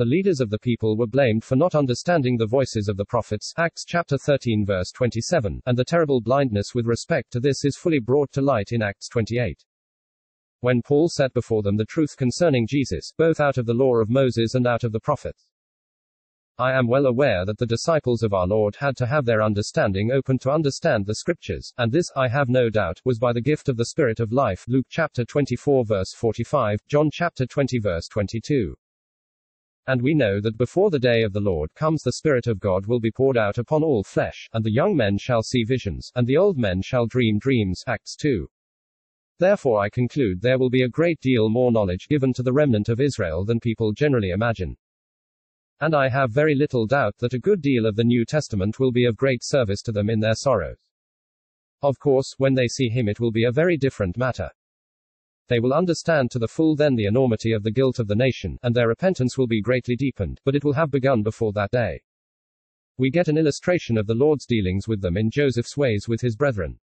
The 0.00 0.06
leaders 0.06 0.40
of 0.40 0.48
the 0.48 0.58
people 0.58 0.96
were 0.96 1.06
blamed 1.06 1.44
for 1.44 1.56
not 1.56 1.74
understanding 1.74 2.38
the 2.38 2.46
voices 2.46 2.88
of 2.88 2.96
the 2.96 3.04
prophets, 3.04 3.52
Acts 3.58 3.84
chapter 3.84 4.16
13 4.16 4.64
verse 4.64 4.90
27, 4.92 5.60
and 5.66 5.76
the 5.76 5.84
terrible 5.84 6.22
blindness 6.22 6.74
with 6.74 6.86
respect 6.86 7.30
to 7.32 7.38
this 7.38 7.66
is 7.66 7.76
fully 7.76 7.98
brought 7.98 8.32
to 8.32 8.40
light 8.40 8.68
in 8.72 8.80
Acts 8.80 9.10
28. 9.10 9.62
When 10.60 10.80
Paul 10.80 11.10
set 11.10 11.34
before 11.34 11.62
them 11.62 11.76
the 11.76 11.84
truth 11.84 12.16
concerning 12.16 12.66
Jesus, 12.66 13.12
both 13.18 13.40
out 13.40 13.58
of 13.58 13.66
the 13.66 13.74
law 13.74 13.96
of 13.96 14.08
Moses 14.08 14.54
and 14.54 14.66
out 14.66 14.84
of 14.84 14.92
the 14.92 15.00
prophets. 15.00 15.46
I 16.56 16.72
am 16.72 16.88
well 16.88 17.04
aware 17.04 17.44
that 17.44 17.58
the 17.58 17.66
disciples 17.66 18.22
of 18.22 18.32
our 18.32 18.46
Lord 18.46 18.76
had 18.76 18.96
to 18.96 19.06
have 19.06 19.26
their 19.26 19.42
understanding 19.42 20.12
open 20.12 20.38
to 20.38 20.50
understand 20.50 21.04
the 21.04 21.16
scriptures, 21.16 21.74
and 21.76 21.92
this, 21.92 22.10
I 22.16 22.28
have 22.28 22.48
no 22.48 22.70
doubt, 22.70 23.02
was 23.04 23.18
by 23.18 23.34
the 23.34 23.42
gift 23.42 23.68
of 23.68 23.76
the 23.76 23.84
Spirit 23.84 24.18
of 24.18 24.32
life, 24.32 24.64
Luke 24.66 24.86
chapter 24.88 25.26
24 25.26 25.84
verse 25.84 26.14
45, 26.14 26.80
John 26.88 27.10
chapter 27.12 27.44
20 27.44 27.78
verse 27.80 28.08
22. 28.08 28.74
And 29.86 30.02
we 30.02 30.14
know 30.14 30.40
that 30.40 30.58
before 30.58 30.90
the 30.90 30.98
day 30.98 31.22
of 31.22 31.32
the 31.32 31.40
Lord 31.40 31.74
comes 31.74 32.02
the 32.02 32.12
Spirit 32.12 32.46
of 32.46 32.60
God 32.60 32.86
will 32.86 33.00
be 33.00 33.10
poured 33.10 33.36
out 33.36 33.58
upon 33.58 33.82
all 33.82 34.04
flesh, 34.04 34.48
and 34.52 34.64
the 34.64 34.72
young 34.72 34.94
men 34.94 35.18
shall 35.18 35.42
see 35.42 35.64
visions, 35.64 36.10
and 36.14 36.26
the 36.26 36.36
old 36.36 36.58
men 36.58 36.82
shall 36.82 37.06
dream 37.06 37.38
dreams. 37.38 37.82
Acts 37.86 38.14
2. 38.16 38.48
Therefore 39.38 39.80
I 39.80 39.88
conclude 39.88 40.40
there 40.40 40.58
will 40.58 40.68
be 40.68 40.82
a 40.82 40.88
great 40.88 41.18
deal 41.20 41.48
more 41.48 41.72
knowledge 41.72 42.08
given 42.08 42.32
to 42.34 42.42
the 42.42 42.52
remnant 42.52 42.90
of 42.90 43.00
Israel 43.00 43.44
than 43.44 43.58
people 43.58 43.92
generally 43.92 44.30
imagine. 44.30 44.76
And 45.80 45.94
I 45.94 46.10
have 46.10 46.30
very 46.30 46.54
little 46.54 46.86
doubt 46.86 47.16
that 47.20 47.32
a 47.32 47.38
good 47.38 47.62
deal 47.62 47.86
of 47.86 47.96
the 47.96 48.04
New 48.04 48.26
Testament 48.26 48.78
will 48.78 48.92
be 48.92 49.06
of 49.06 49.16
great 49.16 49.42
service 49.42 49.80
to 49.82 49.92
them 49.92 50.10
in 50.10 50.20
their 50.20 50.34
sorrows. 50.34 50.76
Of 51.80 51.98
course, 51.98 52.34
when 52.36 52.52
they 52.52 52.68
see 52.68 52.90
him 52.90 53.08
it 53.08 53.18
will 53.18 53.32
be 53.32 53.44
a 53.44 53.52
very 53.52 53.78
different 53.78 54.18
matter. 54.18 54.50
They 55.50 55.58
will 55.58 55.74
understand 55.74 56.30
to 56.30 56.38
the 56.38 56.46
full 56.46 56.76
then 56.76 56.94
the 56.94 57.06
enormity 57.06 57.50
of 57.50 57.64
the 57.64 57.72
guilt 57.72 57.98
of 57.98 58.06
the 58.06 58.14
nation, 58.14 58.56
and 58.62 58.72
their 58.72 58.86
repentance 58.86 59.36
will 59.36 59.48
be 59.48 59.60
greatly 59.60 59.96
deepened, 59.96 60.40
but 60.44 60.54
it 60.54 60.62
will 60.62 60.74
have 60.74 60.92
begun 60.92 61.24
before 61.24 61.52
that 61.54 61.72
day. 61.72 62.02
We 62.96 63.10
get 63.10 63.26
an 63.26 63.36
illustration 63.36 63.98
of 63.98 64.06
the 64.06 64.14
Lord's 64.14 64.46
dealings 64.46 64.86
with 64.86 65.00
them 65.00 65.16
in 65.16 65.28
Joseph's 65.28 65.76
ways 65.76 66.06
with 66.06 66.20
his 66.20 66.36
brethren. 66.36 66.78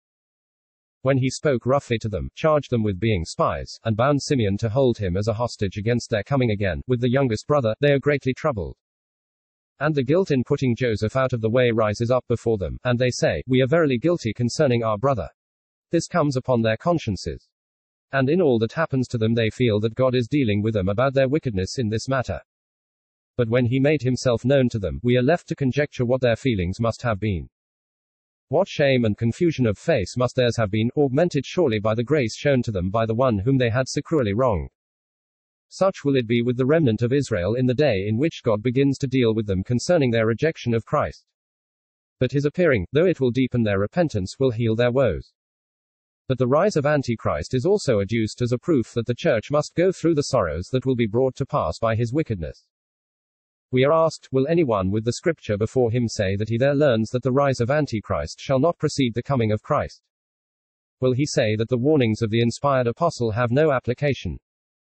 When 1.03 1.19
he 1.19 1.29
spoke 1.29 1.67
roughly 1.67 1.99
to 1.99 2.09
them, 2.09 2.31
charged 2.33 2.71
them 2.71 2.81
with 2.81 2.99
being 2.99 3.23
spies, 3.23 3.71
and 3.83 3.95
bound 3.95 4.23
Simeon 4.23 4.57
to 4.57 4.69
hold 4.69 4.97
him 4.97 5.15
as 5.15 5.27
a 5.27 5.33
hostage 5.33 5.77
against 5.77 6.09
their 6.09 6.23
coming 6.23 6.49
again, 6.49 6.81
with 6.87 7.01
the 7.01 7.11
youngest 7.11 7.45
brother, 7.45 7.75
they 7.81 7.91
are 7.91 7.99
greatly 7.99 8.33
troubled. 8.33 8.75
And 9.79 9.93
the 9.93 10.03
guilt 10.03 10.31
in 10.31 10.43
putting 10.43 10.75
Joseph 10.75 11.15
out 11.15 11.33
of 11.33 11.41
the 11.41 11.51
way 11.51 11.69
rises 11.69 12.09
up 12.09 12.25
before 12.27 12.57
them, 12.57 12.79
and 12.83 12.97
they 12.97 13.11
say, 13.11 13.43
We 13.45 13.61
are 13.61 13.67
verily 13.67 13.99
guilty 13.99 14.33
concerning 14.33 14.81
our 14.81 14.97
brother. 14.97 15.29
This 15.91 16.07
comes 16.07 16.35
upon 16.35 16.63
their 16.63 16.77
consciences. 16.77 17.47
And 18.11 18.29
in 18.29 18.41
all 18.41 18.59
that 18.59 18.73
happens 18.73 19.07
to 19.09 19.17
them, 19.17 19.33
they 19.33 19.49
feel 19.49 19.79
that 19.81 19.95
God 19.95 20.15
is 20.15 20.27
dealing 20.27 20.61
with 20.61 20.73
them 20.73 20.89
about 20.89 21.13
their 21.13 21.27
wickedness 21.27 21.77
in 21.77 21.89
this 21.89 22.07
matter. 22.07 22.39
But 23.37 23.49
when 23.49 23.65
he 23.65 23.79
made 23.79 24.01
himself 24.01 24.45
known 24.45 24.69
to 24.69 24.79
them, 24.79 24.99
we 25.03 25.17
are 25.17 25.23
left 25.23 25.47
to 25.49 25.55
conjecture 25.55 26.05
what 26.05 26.21
their 26.21 26.37
feelings 26.37 26.79
must 26.79 27.01
have 27.01 27.19
been. 27.19 27.49
What 28.47 28.67
shame 28.67 29.05
and 29.05 29.17
confusion 29.17 29.65
of 29.65 29.77
face 29.77 30.15
must 30.15 30.35
theirs 30.35 30.55
have 30.57 30.71
been, 30.71 30.91
augmented 30.95 31.45
surely 31.45 31.79
by 31.79 31.95
the 31.95 32.03
grace 32.03 32.35
shown 32.37 32.61
to 32.63 32.71
them 32.71 32.91
by 32.91 33.05
the 33.05 33.15
one 33.15 33.39
whom 33.39 33.57
they 33.57 33.71
had 33.71 33.89
so 33.89 34.01
cruelly 34.01 34.33
wronged. 34.33 34.69
Such 35.67 36.05
will 36.05 36.15
it 36.15 36.27
be 36.27 36.41
with 36.41 36.55
the 36.55 36.65
remnant 36.65 37.01
of 37.01 37.11
Israel 37.11 37.55
in 37.55 37.65
the 37.65 37.73
day 37.73 38.07
in 38.07 38.17
which 38.17 38.43
God 38.43 38.61
begins 38.61 38.97
to 38.99 39.07
deal 39.07 39.33
with 39.33 39.47
them 39.47 39.63
concerning 39.63 40.11
their 40.11 40.27
rejection 40.27 40.73
of 40.73 40.85
Christ. 40.85 41.25
But 42.19 42.31
his 42.31 42.45
appearing, 42.45 42.85
though 42.93 43.07
it 43.07 43.19
will 43.19 43.31
deepen 43.31 43.63
their 43.63 43.79
repentance, 43.79 44.39
will 44.39 44.51
heal 44.51 44.75
their 44.75 44.91
woes. 44.91 45.33
But 46.27 46.39
the 46.39 46.47
rise 46.47 46.75
of 46.75 46.87
Antichrist 46.87 47.53
is 47.53 47.67
also 47.67 47.99
adduced 47.99 48.41
as 48.41 48.51
a 48.51 48.57
proof 48.57 48.93
that 48.93 49.05
the 49.05 49.13
church 49.13 49.51
must 49.51 49.75
go 49.75 49.91
through 49.91 50.15
the 50.15 50.23
sorrows 50.23 50.69
that 50.71 50.83
will 50.83 50.95
be 50.95 51.05
brought 51.05 51.35
to 51.35 51.45
pass 51.45 51.77
by 51.77 51.95
his 51.95 52.11
wickedness. 52.11 52.65
We 53.71 53.83
are 53.83 53.93
asked, 53.93 54.29
Will 54.31 54.47
anyone 54.47 54.89
with 54.89 55.05
the 55.05 55.13
scripture 55.13 55.55
before 55.55 55.91
him 55.91 56.07
say 56.07 56.35
that 56.35 56.49
he 56.49 56.57
there 56.57 56.73
learns 56.73 57.09
that 57.09 57.21
the 57.21 57.31
rise 57.31 57.59
of 57.59 57.69
Antichrist 57.69 58.39
shall 58.39 58.57
not 58.57 58.79
precede 58.79 59.13
the 59.13 59.21
coming 59.21 59.51
of 59.51 59.61
Christ? 59.61 60.01
Will 60.99 61.13
he 61.13 61.27
say 61.27 61.55
that 61.57 61.69
the 61.69 61.77
warnings 61.77 62.23
of 62.23 62.31
the 62.31 62.41
inspired 62.41 62.87
apostle 62.87 63.31
have 63.31 63.51
no 63.51 63.71
application? 63.71 64.39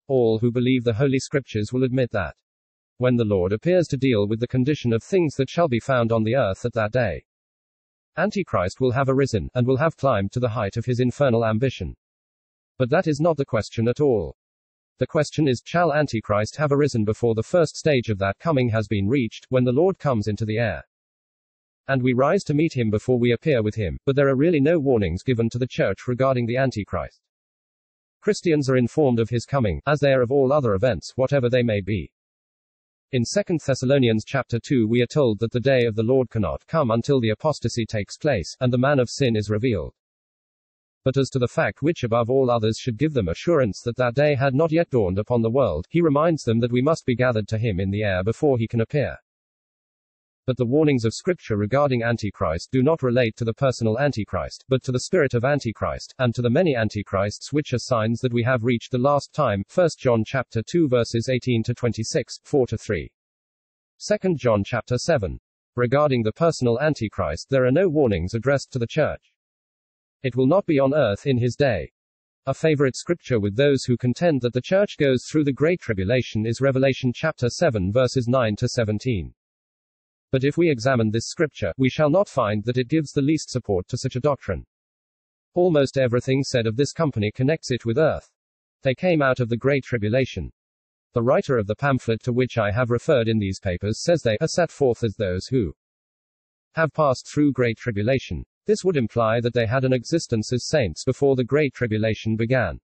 All 0.06 0.38
who 0.38 0.52
believe 0.52 0.84
the 0.84 0.94
Holy 0.94 1.18
Scriptures 1.18 1.72
will 1.72 1.82
admit 1.82 2.12
that. 2.12 2.36
When 2.98 3.16
the 3.16 3.24
Lord 3.24 3.52
appears 3.52 3.88
to 3.88 3.96
deal 3.96 4.28
with 4.28 4.38
the 4.38 4.46
condition 4.46 4.92
of 4.92 5.02
things 5.02 5.34
that 5.34 5.50
shall 5.50 5.66
be 5.66 5.80
found 5.80 6.12
on 6.12 6.22
the 6.22 6.36
earth 6.36 6.64
at 6.64 6.74
that 6.74 6.92
day, 6.92 7.24
Antichrist 8.16 8.80
will 8.80 8.92
have 8.92 9.08
arisen, 9.08 9.50
and 9.54 9.66
will 9.66 9.78
have 9.78 9.96
climbed 9.96 10.30
to 10.32 10.40
the 10.40 10.50
height 10.50 10.76
of 10.76 10.84
his 10.84 11.00
infernal 11.00 11.44
ambition. 11.44 11.96
But 12.78 12.90
that 12.90 13.08
is 13.08 13.20
not 13.20 13.36
the 13.36 13.44
question 13.44 13.88
at 13.88 14.00
all. 14.00 14.36
The 14.98 15.06
question 15.06 15.48
is, 15.48 15.62
shall 15.64 15.92
Antichrist 15.92 16.54
have 16.56 16.70
arisen 16.70 17.04
before 17.04 17.34
the 17.34 17.42
first 17.42 17.76
stage 17.76 18.10
of 18.10 18.18
that 18.18 18.38
coming 18.38 18.68
has 18.68 18.86
been 18.86 19.08
reached, 19.08 19.46
when 19.48 19.64
the 19.64 19.72
Lord 19.72 19.98
comes 19.98 20.28
into 20.28 20.44
the 20.44 20.58
air? 20.58 20.84
And 21.88 22.02
we 22.02 22.12
rise 22.12 22.44
to 22.44 22.54
meet 22.54 22.74
him 22.74 22.90
before 22.90 23.18
we 23.18 23.32
appear 23.32 23.62
with 23.62 23.74
him, 23.74 23.98
but 24.06 24.14
there 24.14 24.28
are 24.28 24.36
really 24.36 24.60
no 24.60 24.78
warnings 24.78 25.24
given 25.24 25.50
to 25.50 25.58
the 25.58 25.66
church 25.66 26.06
regarding 26.06 26.46
the 26.46 26.56
Antichrist. 26.56 27.20
Christians 28.20 28.70
are 28.70 28.76
informed 28.76 29.18
of 29.18 29.28
his 29.28 29.44
coming, 29.44 29.82
as 29.86 29.98
they 29.98 30.12
are 30.12 30.22
of 30.22 30.30
all 30.30 30.52
other 30.52 30.74
events, 30.74 31.12
whatever 31.16 31.50
they 31.50 31.62
may 31.62 31.80
be. 31.80 32.10
In 33.14 33.22
2 33.22 33.58
Thessalonians 33.64 34.24
chapter 34.26 34.58
2 34.58 34.88
we 34.88 35.00
are 35.00 35.06
told 35.06 35.38
that 35.38 35.52
the 35.52 35.60
day 35.60 35.84
of 35.84 35.94
the 35.94 36.02
Lord 36.02 36.28
cannot 36.30 36.66
come 36.66 36.90
until 36.90 37.20
the 37.20 37.28
apostasy 37.28 37.86
takes 37.86 38.16
place, 38.16 38.56
and 38.58 38.72
the 38.72 38.76
man 38.76 38.98
of 38.98 39.08
sin 39.08 39.36
is 39.36 39.48
revealed. 39.48 39.94
But 41.04 41.16
as 41.16 41.30
to 41.30 41.38
the 41.38 41.46
fact 41.46 41.80
which 41.80 42.02
above 42.02 42.28
all 42.28 42.50
others 42.50 42.76
should 42.76 42.98
give 42.98 43.12
them 43.12 43.28
assurance 43.28 43.82
that 43.82 43.94
that 43.98 44.16
day 44.16 44.34
had 44.34 44.52
not 44.52 44.72
yet 44.72 44.90
dawned 44.90 45.20
upon 45.20 45.42
the 45.42 45.50
world, 45.52 45.86
he 45.90 46.00
reminds 46.00 46.42
them 46.42 46.58
that 46.58 46.72
we 46.72 46.82
must 46.82 47.06
be 47.06 47.14
gathered 47.14 47.46
to 47.50 47.58
him 47.58 47.78
in 47.78 47.92
the 47.92 48.02
air 48.02 48.24
before 48.24 48.58
he 48.58 48.66
can 48.66 48.80
appear. 48.80 49.16
But 50.46 50.58
the 50.58 50.66
warnings 50.66 51.06
of 51.06 51.14
Scripture 51.14 51.56
regarding 51.56 52.02
Antichrist 52.02 52.70
do 52.70 52.82
not 52.82 53.02
relate 53.02 53.34
to 53.36 53.46
the 53.46 53.54
personal 53.54 53.98
Antichrist, 53.98 54.66
but 54.68 54.82
to 54.82 54.92
the 54.92 55.00
spirit 55.00 55.32
of 55.32 55.42
Antichrist, 55.42 56.14
and 56.18 56.34
to 56.34 56.42
the 56.42 56.50
many 56.50 56.76
Antichrists 56.76 57.50
which 57.50 57.72
are 57.72 57.78
signs 57.78 58.20
that 58.20 58.32
we 58.32 58.42
have 58.42 58.62
reached 58.62 58.90
the 58.90 58.98
last 58.98 59.32
time. 59.32 59.64
1 59.74 59.88
John 59.98 60.22
chapter 60.22 60.62
2 60.62 60.86
verses 60.86 61.30
18 61.30 61.62
to 61.62 61.72
26, 61.72 62.40
4 62.44 62.66
to 62.66 62.76
3. 62.76 63.10
2 63.98 64.34
John 64.34 64.62
chapter 64.62 64.98
7. 64.98 65.40
Regarding 65.76 66.22
the 66.22 66.32
personal 66.32 66.78
Antichrist, 66.78 67.48
there 67.48 67.64
are 67.64 67.72
no 67.72 67.88
warnings 67.88 68.34
addressed 68.34 68.70
to 68.72 68.78
the 68.78 68.86
church. 68.86 69.32
It 70.22 70.36
will 70.36 70.46
not 70.46 70.66
be 70.66 70.78
on 70.78 70.92
earth 70.92 71.26
in 71.26 71.38
his 71.38 71.56
day. 71.56 71.90
A 72.44 72.52
favorite 72.52 72.96
scripture 72.96 73.40
with 73.40 73.56
those 73.56 73.84
who 73.84 73.96
contend 73.96 74.42
that 74.42 74.52
the 74.52 74.60
church 74.60 74.98
goes 74.98 75.24
through 75.24 75.44
the 75.44 75.52
Great 75.54 75.80
Tribulation 75.80 76.44
is 76.44 76.60
Revelation 76.60 77.12
chapter 77.14 77.48
7 77.48 77.90
verses 77.90 78.28
9 78.28 78.56
to 78.56 78.68
17. 78.68 79.32
But 80.30 80.44
if 80.44 80.56
we 80.56 80.70
examine 80.70 81.10
this 81.10 81.26
scripture, 81.26 81.72
we 81.76 81.88
shall 81.88 82.10
not 82.10 82.28
find 82.28 82.64
that 82.64 82.78
it 82.78 82.88
gives 82.88 83.12
the 83.12 83.22
least 83.22 83.50
support 83.50 83.88
to 83.88 83.98
such 83.98 84.16
a 84.16 84.20
doctrine. 84.20 84.64
Almost 85.54 85.96
everything 85.96 86.42
said 86.42 86.66
of 86.66 86.76
this 86.76 86.92
company 86.92 87.30
connects 87.32 87.70
it 87.70 87.84
with 87.84 87.98
earth. 87.98 88.30
They 88.82 88.94
came 88.94 89.22
out 89.22 89.40
of 89.40 89.48
the 89.48 89.56
Great 89.56 89.84
Tribulation. 89.84 90.50
The 91.12 91.22
writer 91.22 91.56
of 91.58 91.68
the 91.68 91.76
pamphlet 91.76 92.22
to 92.24 92.32
which 92.32 92.58
I 92.58 92.72
have 92.72 92.90
referred 92.90 93.28
in 93.28 93.38
these 93.38 93.60
papers 93.60 94.02
says 94.02 94.22
they 94.22 94.36
are 94.40 94.48
set 94.48 94.70
forth 94.70 95.04
as 95.04 95.14
those 95.14 95.46
who 95.46 95.72
have 96.74 96.92
passed 96.92 97.28
through 97.32 97.52
Great 97.52 97.78
Tribulation. 97.78 98.44
This 98.66 98.82
would 98.82 98.96
imply 98.96 99.40
that 99.40 99.54
they 99.54 99.66
had 99.66 99.84
an 99.84 99.92
existence 99.92 100.52
as 100.52 100.66
saints 100.66 101.04
before 101.04 101.36
the 101.36 101.44
Great 101.44 101.72
Tribulation 101.72 102.34
began. 102.34 102.80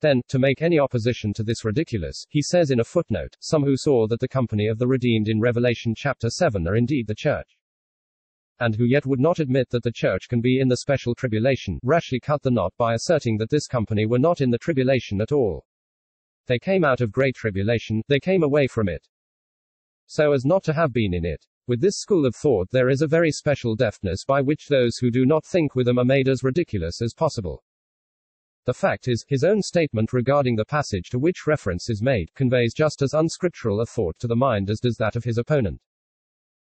Then, 0.00 0.22
to 0.28 0.38
make 0.38 0.62
any 0.62 0.78
opposition 0.78 1.34
to 1.34 1.42
this 1.42 1.62
ridiculous, 1.64 2.24
he 2.30 2.40
says 2.40 2.70
in 2.70 2.80
a 2.80 2.84
footnote, 2.84 3.36
some 3.40 3.64
who 3.64 3.76
saw 3.76 4.06
that 4.06 4.20
the 4.20 4.28
company 4.28 4.66
of 4.66 4.78
the 4.78 4.86
redeemed 4.86 5.28
in 5.28 5.40
Revelation 5.40 5.94
chapter 5.94 6.30
7 6.30 6.66
are 6.66 6.76
indeed 6.76 7.06
the 7.06 7.14
church. 7.14 7.58
And 8.58 8.74
who 8.74 8.84
yet 8.84 9.04
would 9.04 9.20
not 9.20 9.40
admit 9.40 9.68
that 9.70 9.82
the 9.82 9.92
church 9.92 10.28
can 10.28 10.40
be 10.40 10.58
in 10.58 10.68
the 10.68 10.78
special 10.78 11.14
tribulation, 11.14 11.78
rashly 11.82 12.18
cut 12.18 12.42
the 12.42 12.50
knot 12.50 12.72
by 12.78 12.94
asserting 12.94 13.36
that 13.38 13.50
this 13.50 13.66
company 13.66 14.06
were 14.06 14.18
not 14.18 14.40
in 14.40 14.50
the 14.50 14.58
tribulation 14.58 15.20
at 15.20 15.32
all. 15.32 15.66
They 16.46 16.58
came 16.58 16.84
out 16.84 17.02
of 17.02 17.12
great 17.12 17.34
tribulation, 17.34 18.02
they 18.08 18.20
came 18.20 18.42
away 18.42 18.66
from 18.66 18.88
it. 18.88 19.06
So 20.06 20.32
as 20.32 20.46
not 20.46 20.64
to 20.64 20.72
have 20.72 20.94
been 20.94 21.12
in 21.12 21.26
it. 21.26 21.44
With 21.66 21.80
this 21.80 21.98
school 21.98 22.24
of 22.24 22.34
thought 22.34 22.70
there 22.70 22.88
is 22.88 23.02
a 23.02 23.06
very 23.06 23.30
special 23.30 23.76
deftness 23.76 24.24
by 24.24 24.40
which 24.40 24.66
those 24.66 24.96
who 24.96 25.10
do 25.10 25.26
not 25.26 25.44
think 25.44 25.74
with 25.74 25.86
them 25.86 25.98
are 25.98 26.04
made 26.04 26.28
as 26.28 26.42
ridiculous 26.42 27.00
as 27.02 27.14
possible. 27.14 27.62
The 28.66 28.74
fact 28.74 29.08
is, 29.08 29.24
his 29.26 29.42
own 29.42 29.62
statement 29.62 30.12
regarding 30.12 30.54
the 30.54 30.66
passage 30.66 31.08
to 31.10 31.18
which 31.18 31.46
reference 31.46 31.88
is 31.88 32.02
made 32.02 32.34
conveys 32.34 32.74
just 32.74 33.00
as 33.00 33.14
unscriptural 33.14 33.80
a 33.80 33.86
thought 33.86 34.18
to 34.18 34.26
the 34.26 34.36
mind 34.36 34.68
as 34.68 34.80
does 34.80 34.96
that 34.98 35.16
of 35.16 35.24
his 35.24 35.38
opponent. 35.38 35.80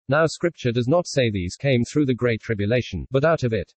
Now, 0.07 0.25
Scripture 0.25 0.71
does 0.71 0.87
not 0.87 1.07
say 1.07 1.29
these 1.29 1.55
came 1.55 1.83
through 1.83 2.05
the 2.05 2.15
Great 2.15 2.41
Tribulation, 2.41 3.05
but 3.11 3.25
out 3.25 3.43
of 3.43 3.53
it. 3.53 3.73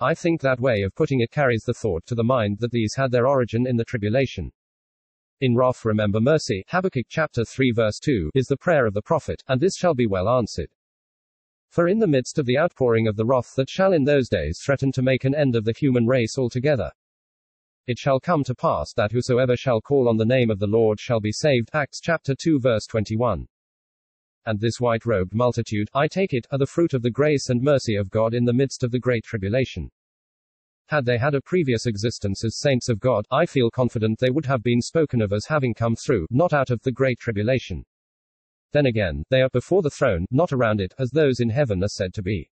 I 0.00 0.14
think 0.14 0.40
that 0.40 0.58
way 0.58 0.82
of 0.82 0.94
putting 0.94 1.20
it 1.20 1.30
carries 1.30 1.64
the 1.64 1.74
thought 1.74 2.06
to 2.06 2.14
the 2.14 2.24
mind 2.24 2.58
that 2.60 2.70
these 2.70 2.94
had 2.94 3.10
their 3.10 3.26
origin 3.26 3.66
in 3.66 3.76
the 3.76 3.84
tribulation. 3.84 4.50
In 5.40 5.54
wrath 5.54 5.84
remember 5.84 6.20
mercy, 6.20 6.64
Habakkuk 6.68 7.06
chapter 7.08 7.44
3 7.44 7.72
verse 7.72 7.98
2, 8.00 8.30
is 8.34 8.46
the 8.46 8.56
prayer 8.56 8.86
of 8.86 8.94
the 8.94 9.02
prophet, 9.02 9.42
and 9.46 9.60
this 9.60 9.76
shall 9.76 9.94
be 9.94 10.06
well 10.06 10.28
answered. 10.28 10.70
For 11.68 11.86
in 11.86 11.98
the 11.98 12.06
midst 12.06 12.38
of 12.38 12.46
the 12.46 12.58
outpouring 12.58 13.06
of 13.06 13.16
the 13.16 13.26
wrath 13.26 13.54
that 13.56 13.68
shall 13.68 13.92
in 13.92 14.04
those 14.04 14.28
days 14.28 14.58
threaten 14.58 14.90
to 14.92 15.02
make 15.02 15.24
an 15.24 15.34
end 15.34 15.54
of 15.54 15.64
the 15.64 15.74
human 15.74 16.06
race 16.06 16.38
altogether, 16.38 16.90
it 17.88 17.98
shall 17.98 18.20
come 18.20 18.44
to 18.44 18.54
pass 18.54 18.92
that 18.92 19.10
whosoever 19.10 19.56
shall 19.56 19.80
call 19.80 20.08
on 20.08 20.18
the 20.18 20.24
name 20.24 20.50
of 20.50 20.58
the 20.58 20.66
Lord 20.66 21.00
shall 21.00 21.20
be 21.20 21.32
saved. 21.32 21.70
Acts 21.72 22.00
chapter 22.00 22.34
2 22.38 22.60
verse 22.60 22.86
21. 22.86 23.48
And 24.44 24.60
this 24.60 24.78
white 24.78 25.06
robed 25.06 25.34
multitude, 25.34 25.88
I 25.94 26.06
take 26.06 26.34
it, 26.34 26.46
are 26.52 26.58
the 26.58 26.66
fruit 26.66 26.92
of 26.92 27.00
the 27.00 27.10
grace 27.10 27.48
and 27.48 27.62
mercy 27.62 27.96
of 27.96 28.10
God 28.10 28.34
in 28.34 28.44
the 28.44 28.52
midst 28.52 28.84
of 28.84 28.90
the 28.90 28.98
great 28.98 29.24
tribulation. 29.24 29.90
Had 30.88 31.06
they 31.06 31.16
had 31.16 31.34
a 31.34 31.40
previous 31.40 31.86
existence 31.86 32.44
as 32.44 32.60
saints 32.60 32.90
of 32.90 33.00
God, 33.00 33.24
I 33.30 33.46
feel 33.46 33.70
confident 33.70 34.18
they 34.18 34.30
would 34.30 34.46
have 34.46 34.62
been 34.62 34.82
spoken 34.82 35.22
of 35.22 35.32
as 35.32 35.46
having 35.46 35.72
come 35.72 35.96
through, 35.96 36.26
not 36.30 36.52
out 36.52 36.68
of 36.68 36.82
the 36.82 36.92
great 36.92 37.18
tribulation. 37.18 37.84
Then 38.72 38.84
again, 38.84 39.24
they 39.30 39.40
are 39.40 39.50
before 39.50 39.80
the 39.80 39.90
throne, 39.90 40.26
not 40.30 40.52
around 40.52 40.82
it, 40.82 40.92
as 40.98 41.10
those 41.10 41.40
in 41.40 41.48
heaven 41.48 41.82
are 41.82 41.88
said 41.88 42.12
to 42.14 42.22
be 42.22 42.50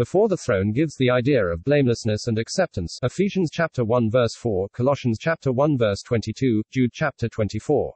before 0.00 0.28
the 0.28 0.36
throne 0.38 0.72
gives 0.72 0.96
the 0.96 1.10
idea 1.10 1.44
of 1.44 1.62
blamelessness 1.62 2.26
and 2.26 2.38
acceptance. 2.38 2.98
Ephesians 3.02 3.50
chapter 3.52 3.84
1 3.84 4.10
verse 4.10 4.34
4, 4.34 4.70
Colossians 4.70 5.18
chapter 5.20 5.52
1 5.52 5.76
verse 5.76 6.00
22, 6.00 6.62
Jude 6.70 6.90
chapter 6.90 7.28
24. 7.28 7.94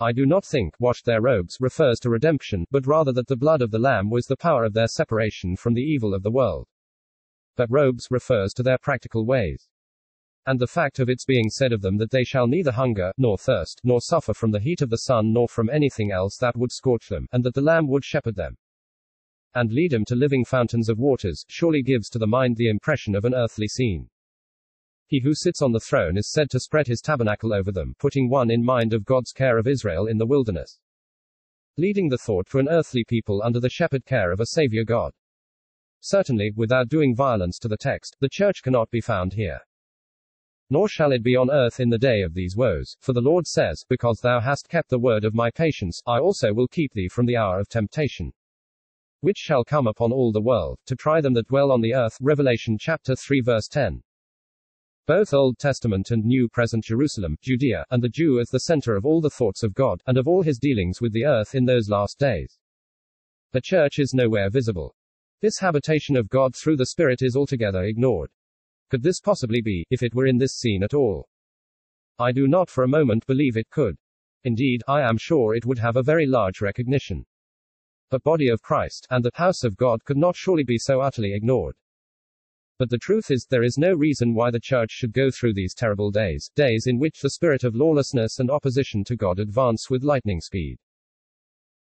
I 0.00 0.12
do 0.12 0.26
not 0.26 0.44
think, 0.44 0.74
washed 0.78 1.06
their 1.06 1.22
robes, 1.22 1.56
refers 1.60 1.98
to 2.00 2.10
redemption, 2.10 2.66
but 2.70 2.86
rather 2.86 3.10
that 3.12 3.26
the 3.26 3.38
blood 3.38 3.62
of 3.62 3.70
the 3.70 3.78
Lamb 3.78 4.10
was 4.10 4.26
the 4.26 4.36
power 4.36 4.64
of 4.64 4.74
their 4.74 4.86
separation 4.86 5.56
from 5.56 5.72
the 5.72 5.80
evil 5.80 6.12
of 6.12 6.22
the 6.22 6.30
world. 6.30 6.68
But 7.56 7.70
robes 7.70 8.08
refers 8.10 8.52
to 8.52 8.62
their 8.62 8.76
practical 8.76 9.24
ways. 9.24 9.66
And 10.44 10.60
the 10.60 10.66
fact 10.66 10.98
of 10.98 11.08
its 11.08 11.24
being 11.24 11.48
said 11.48 11.72
of 11.72 11.80
them 11.80 11.96
that 11.96 12.10
they 12.10 12.24
shall 12.24 12.46
neither 12.46 12.72
hunger, 12.72 13.12
nor 13.16 13.38
thirst, 13.38 13.80
nor 13.82 14.02
suffer 14.02 14.34
from 14.34 14.50
the 14.50 14.60
heat 14.60 14.82
of 14.82 14.90
the 14.90 14.98
sun, 14.98 15.32
nor 15.32 15.48
from 15.48 15.70
anything 15.70 16.12
else 16.12 16.36
that 16.36 16.58
would 16.58 16.70
scorch 16.70 17.08
them, 17.08 17.28
and 17.32 17.42
that 17.44 17.54
the 17.54 17.62
Lamb 17.62 17.88
would 17.88 18.04
shepherd 18.04 18.36
them 18.36 18.58
and 19.58 19.72
lead 19.72 19.92
him 19.92 20.04
to 20.04 20.14
living 20.14 20.44
fountains 20.44 20.88
of 20.88 21.00
waters, 21.00 21.44
surely 21.48 21.82
gives 21.82 22.08
to 22.08 22.18
the 22.18 22.26
mind 22.28 22.56
the 22.56 22.70
impression 22.70 23.16
of 23.16 23.24
an 23.24 23.34
earthly 23.34 23.66
scene. 23.66 24.08
He 25.08 25.18
who 25.18 25.34
sits 25.34 25.60
on 25.62 25.72
the 25.72 25.80
throne 25.80 26.16
is 26.16 26.30
said 26.30 26.48
to 26.50 26.60
spread 26.60 26.86
his 26.86 27.00
tabernacle 27.00 27.52
over 27.52 27.72
them, 27.72 27.96
putting 27.98 28.28
one 28.28 28.52
in 28.52 28.64
mind 28.64 28.94
of 28.94 29.04
God's 29.04 29.32
care 29.32 29.58
of 29.58 29.66
Israel 29.66 30.06
in 30.06 30.16
the 30.16 30.26
wilderness. 30.26 30.78
Leading 31.76 32.08
the 32.08 32.18
thought 32.18 32.46
to 32.50 32.58
an 32.58 32.68
earthly 32.68 33.02
people 33.02 33.42
under 33.42 33.58
the 33.58 33.68
shepherd 33.68 34.04
care 34.04 34.30
of 34.30 34.38
a 34.38 34.46
Savior 34.46 34.84
God. 34.84 35.12
Certainly, 36.00 36.52
without 36.54 36.88
doing 36.88 37.16
violence 37.16 37.58
to 37.58 37.68
the 37.68 37.76
text, 37.76 38.16
the 38.20 38.28
church 38.30 38.62
cannot 38.62 38.90
be 38.90 39.00
found 39.00 39.32
here. 39.32 39.60
Nor 40.70 40.88
shall 40.88 41.10
it 41.10 41.24
be 41.24 41.34
on 41.34 41.50
earth 41.50 41.80
in 41.80 41.88
the 41.88 41.98
day 41.98 42.22
of 42.22 42.34
these 42.34 42.54
woes, 42.54 42.96
for 43.00 43.12
the 43.12 43.20
Lord 43.20 43.48
says, 43.48 43.84
Because 43.88 44.20
thou 44.20 44.38
hast 44.38 44.68
kept 44.68 44.90
the 44.90 45.00
word 45.00 45.24
of 45.24 45.34
my 45.34 45.50
patience, 45.50 46.00
I 46.06 46.20
also 46.20 46.52
will 46.52 46.68
keep 46.68 46.92
thee 46.92 47.08
from 47.08 47.26
the 47.26 47.36
hour 47.36 47.58
of 47.58 47.68
temptation 47.68 48.32
which 49.20 49.36
shall 49.36 49.64
come 49.64 49.86
upon 49.86 50.12
all 50.12 50.32
the 50.32 50.40
world, 50.40 50.78
to 50.86 50.94
try 50.94 51.20
them 51.20 51.34
that 51.34 51.48
dwell 51.48 51.72
on 51.72 51.80
the 51.80 51.94
earth. 51.94 52.16
Revelation 52.20 52.76
chapter 52.78 53.16
3 53.16 53.40
verse 53.40 53.68
10. 53.68 54.02
Both 55.06 55.32
Old 55.32 55.58
Testament 55.58 56.10
and 56.10 56.24
New 56.24 56.48
present 56.48 56.84
Jerusalem, 56.84 57.36
Judea, 57.42 57.84
and 57.90 58.02
the 58.02 58.08
Jew 58.08 58.40
as 58.40 58.50
the 58.50 58.60
center 58.60 58.94
of 58.94 59.06
all 59.06 59.20
the 59.20 59.30
thoughts 59.30 59.62
of 59.62 59.72
God, 59.74 60.02
and 60.06 60.18
of 60.18 60.28
all 60.28 60.42
his 60.42 60.58
dealings 60.58 61.00
with 61.00 61.12
the 61.12 61.24
earth 61.24 61.54
in 61.54 61.64
those 61.64 61.88
last 61.88 62.18
days. 62.18 62.58
The 63.52 63.62
church 63.62 63.98
is 63.98 64.12
nowhere 64.12 64.50
visible. 64.50 64.94
This 65.40 65.58
habitation 65.58 66.16
of 66.16 66.28
God 66.28 66.54
through 66.54 66.76
the 66.76 66.86
Spirit 66.86 67.22
is 67.22 67.36
altogether 67.36 67.84
ignored. 67.84 68.30
Could 68.90 69.02
this 69.02 69.20
possibly 69.20 69.62
be, 69.62 69.86
if 69.90 70.02
it 70.02 70.14
were 70.14 70.26
in 70.26 70.36
this 70.36 70.56
scene 70.56 70.82
at 70.82 70.94
all? 70.94 71.28
I 72.18 72.32
do 72.32 72.46
not 72.46 72.68
for 72.68 72.84
a 72.84 72.88
moment 72.88 73.24
believe 73.26 73.56
it 73.56 73.70
could. 73.70 73.96
Indeed, 74.44 74.82
I 74.86 75.00
am 75.00 75.16
sure 75.16 75.54
it 75.54 75.64
would 75.64 75.78
have 75.78 75.96
a 75.96 76.02
very 76.02 76.26
large 76.26 76.60
recognition. 76.60 77.24
But 78.10 78.22
body 78.22 78.48
of 78.48 78.62
Christ, 78.62 79.06
and 79.10 79.24
the 79.24 79.30
house 79.34 79.64
of 79.64 79.76
God 79.76 80.04
could 80.04 80.16
not 80.16 80.36
surely 80.36 80.64
be 80.64 80.78
so 80.78 81.00
utterly 81.00 81.34
ignored. 81.34 81.76
But 82.78 82.90
the 82.90 82.98
truth 82.98 83.30
is, 83.30 83.46
there 83.48 83.64
is 83.64 83.78
no 83.78 83.92
reason 83.92 84.34
why 84.34 84.50
the 84.50 84.60
church 84.60 84.90
should 84.90 85.12
go 85.12 85.30
through 85.30 85.54
these 85.54 85.74
terrible 85.74 86.10
days, 86.10 86.50
days 86.54 86.86
in 86.86 86.98
which 86.98 87.20
the 87.20 87.30
spirit 87.30 87.64
of 87.64 87.74
lawlessness 87.74 88.38
and 88.38 88.50
opposition 88.50 89.04
to 89.04 89.16
God 89.16 89.38
advance 89.38 89.90
with 89.90 90.04
lightning 90.04 90.40
speed 90.40 90.78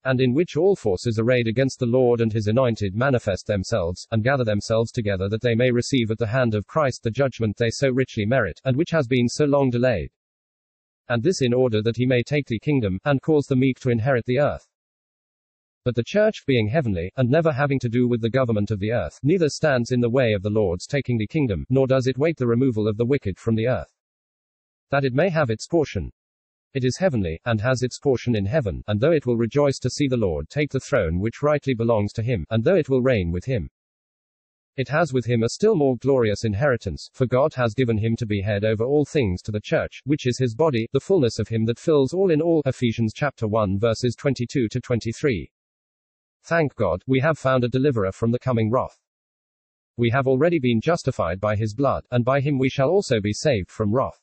and 0.06 0.20
in 0.20 0.34
which 0.34 0.58
all 0.58 0.76
forces 0.76 1.18
arrayed 1.18 1.48
against 1.48 1.80
the 1.80 1.86
Lord 1.86 2.20
and 2.20 2.32
his 2.32 2.48
anointed 2.48 2.94
manifest 2.94 3.48
themselves, 3.48 4.06
and 4.12 4.24
gather 4.24 4.44
themselves 4.44 4.92
together 4.92 5.30
that 5.30 5.42
they 5.42 5.56
may 5.56 5.72
receive 5.72 6.12
at 6.12 6.18
the 6.18 6.28
hand 6.28 6.56
of 6.56 6.68
Christ 6.68 7.04
the 7.04 7.12
judgment 7.12 7.56
they 7.58 7.70
so 7.70 7.90
richly 7.90 8.26
merit, 8.26 8.60
and 8.66 8.76
which 8.76 8.92
has 8.92 9.08
been 9.08 9.30
so 9.30 9.46
long 9.46 9.70
delayed. 9.70 10.12
And 11.08 11.24
this 11.24 11.42
in 11.42 11.54
order 11.54 11.82
that 11.82 11.96
he 11.96 12.06
may 12.06 12.22
take 12.22 12.48
the 12.48 12.60
kingdom, 12.60 13.00
and 13.06 13.22
cause 13.22 13.46
the 13.46 13.56
meek 13.56 13.80
to 13.80 13.92
inherit 13.92 14.26
the 14.26 14.40
earth. 14.40 14.68
But 15.86 15.96
the 15.96 16.04
church, 16.06 16.46
being 16.48 16.68
heavenly, 16.68 17.12
and 17.18 17.30
never 17.30 17.52
having 17.52 17.80
to 17.80 17.90
do 17.90 18.08
with 18.08 18.22
the 18.22 18.30
government 18.30 18.72
of 18.72 18.80
the 18.80 18.94
earth, 18.94 19.20
neither 19.22 19.50
stands 19.50 19.92
in 19.92 20.00
the 20.00 20.10
way 20.10 20.32
of 20.32 20.42
the 20.42 20.50
Lord's 20.50 20.88
taking 20.88 21.18
the 21.18 21.28
kingdom, 21.28 21.66
nor 21.70 21.88
does 21.88 22.08
it 22.08 22.18
wait 22.18 22.38
the 22.38 22.48
removal 22.48 22.88
of 22.88 22.96
the 22.96 23.06
wicked 23.06 23.38
from 23.38 23.56
the 23.56 23.68
earth. 23.68 23.94
That 24.92 25.04
it 25.04 25.14
may 25.14 25.30
have 25.30 25.50
its 25.50 25.68
portion, 25.68 26.12
it 26.74 26.84
is 26.84 26.98
heavenly, 26.98 27.40
and 27.46 27.62
has 27.62 27.84
its 27.84 28.00
portion 28.00 28.36
in 28.36 28.46
heaven, 28.46 28.82
and 28.88 29.00
though 29.00 29.12
it 29.12 29.26
will 29.26 29.38
rejoice 29.38 29.78
to 29.80 29.90
see 29.90 30.08
the 30.08 30.18
Lord 30.18 30.50
take 30.50 30.72
the 30.72 30.80
throne 30.80 31.20
which 31.20 31.44
rightly 31.44 31.76
belongs 31.76 32.14
to 32.14 32.24
him, 32.24 32.46
and 32.50 32.64
though 32.64 32.76
it 32.76 32.90
will 32.90 33.02
reign 33.02 33.32
with 33.32 33.46
him, 33.46 33.70
it 34.76 34.88
has 34.88 35.14
with 35.14 35.26
him 35.26 35.44
a 35.44 35.50
still 35.50 35.76
more 35.76 35.98
glorious 35.98 36.46
inheritance, 36.46 37.12
for 37.14 37.28
God 37.28 37.54
has 37.54 37.76
given 37.76 38.00
him 38.00 38.16
to 38.16 38.26
be 38.26 38.42
head 38.42 38.66
over 38.66 38.84
all 38.84 39.06
things 39.06 39.44
to 39.44 39.52
the 39.52 39.62
church, 39.62 40.02
which 40.06 40.26
is 40.26 40.40
his 40.40 40.56
body, 40.56 40.88
the 40.94 41.00
fullness 41.00 41.38
of 41.38 41.48
him 41.50 41.66
that 41.66 41.78
fills 41.78 42.12
all 42.12 42.32
in 42.32 42.42
all. 42.42 42.64
Ephesians 42.66 43.14
chapter 43.14 43.48
1 43.48 43.78
verses 43.78 44.16
22 44.16 44.68
to 44.70 44.82
23. 44.82 45.52
Thank 46.46 46.76
God, 46.76 47.04
we 47.08 47.22
have 47.22 47.38
found 47.38 47.64
a 47.64 47.70
deliverer 47.70 48.12
from 48.12 48.32
the 48.32 48.40
coming 48.40 48.70
wrath. 48.70 49.00
We 49.96 50.10
have 50.10 50.28
already 50.28 50.60
been 50.60 50.82
justified 50.82 51.40
by 51.40 51.56
his 51.56 51.74
blood, 51.74 52.04
and 52.12 52.26
by 52.26 52.42
him 52.42 52.60
we 52.60 52.70
shall 52.70 52.90
also 52.90 53.22
be 53.22 53.32
saved 53.32 53.72
from 53.72 53.94
wrath. 53.94 54.20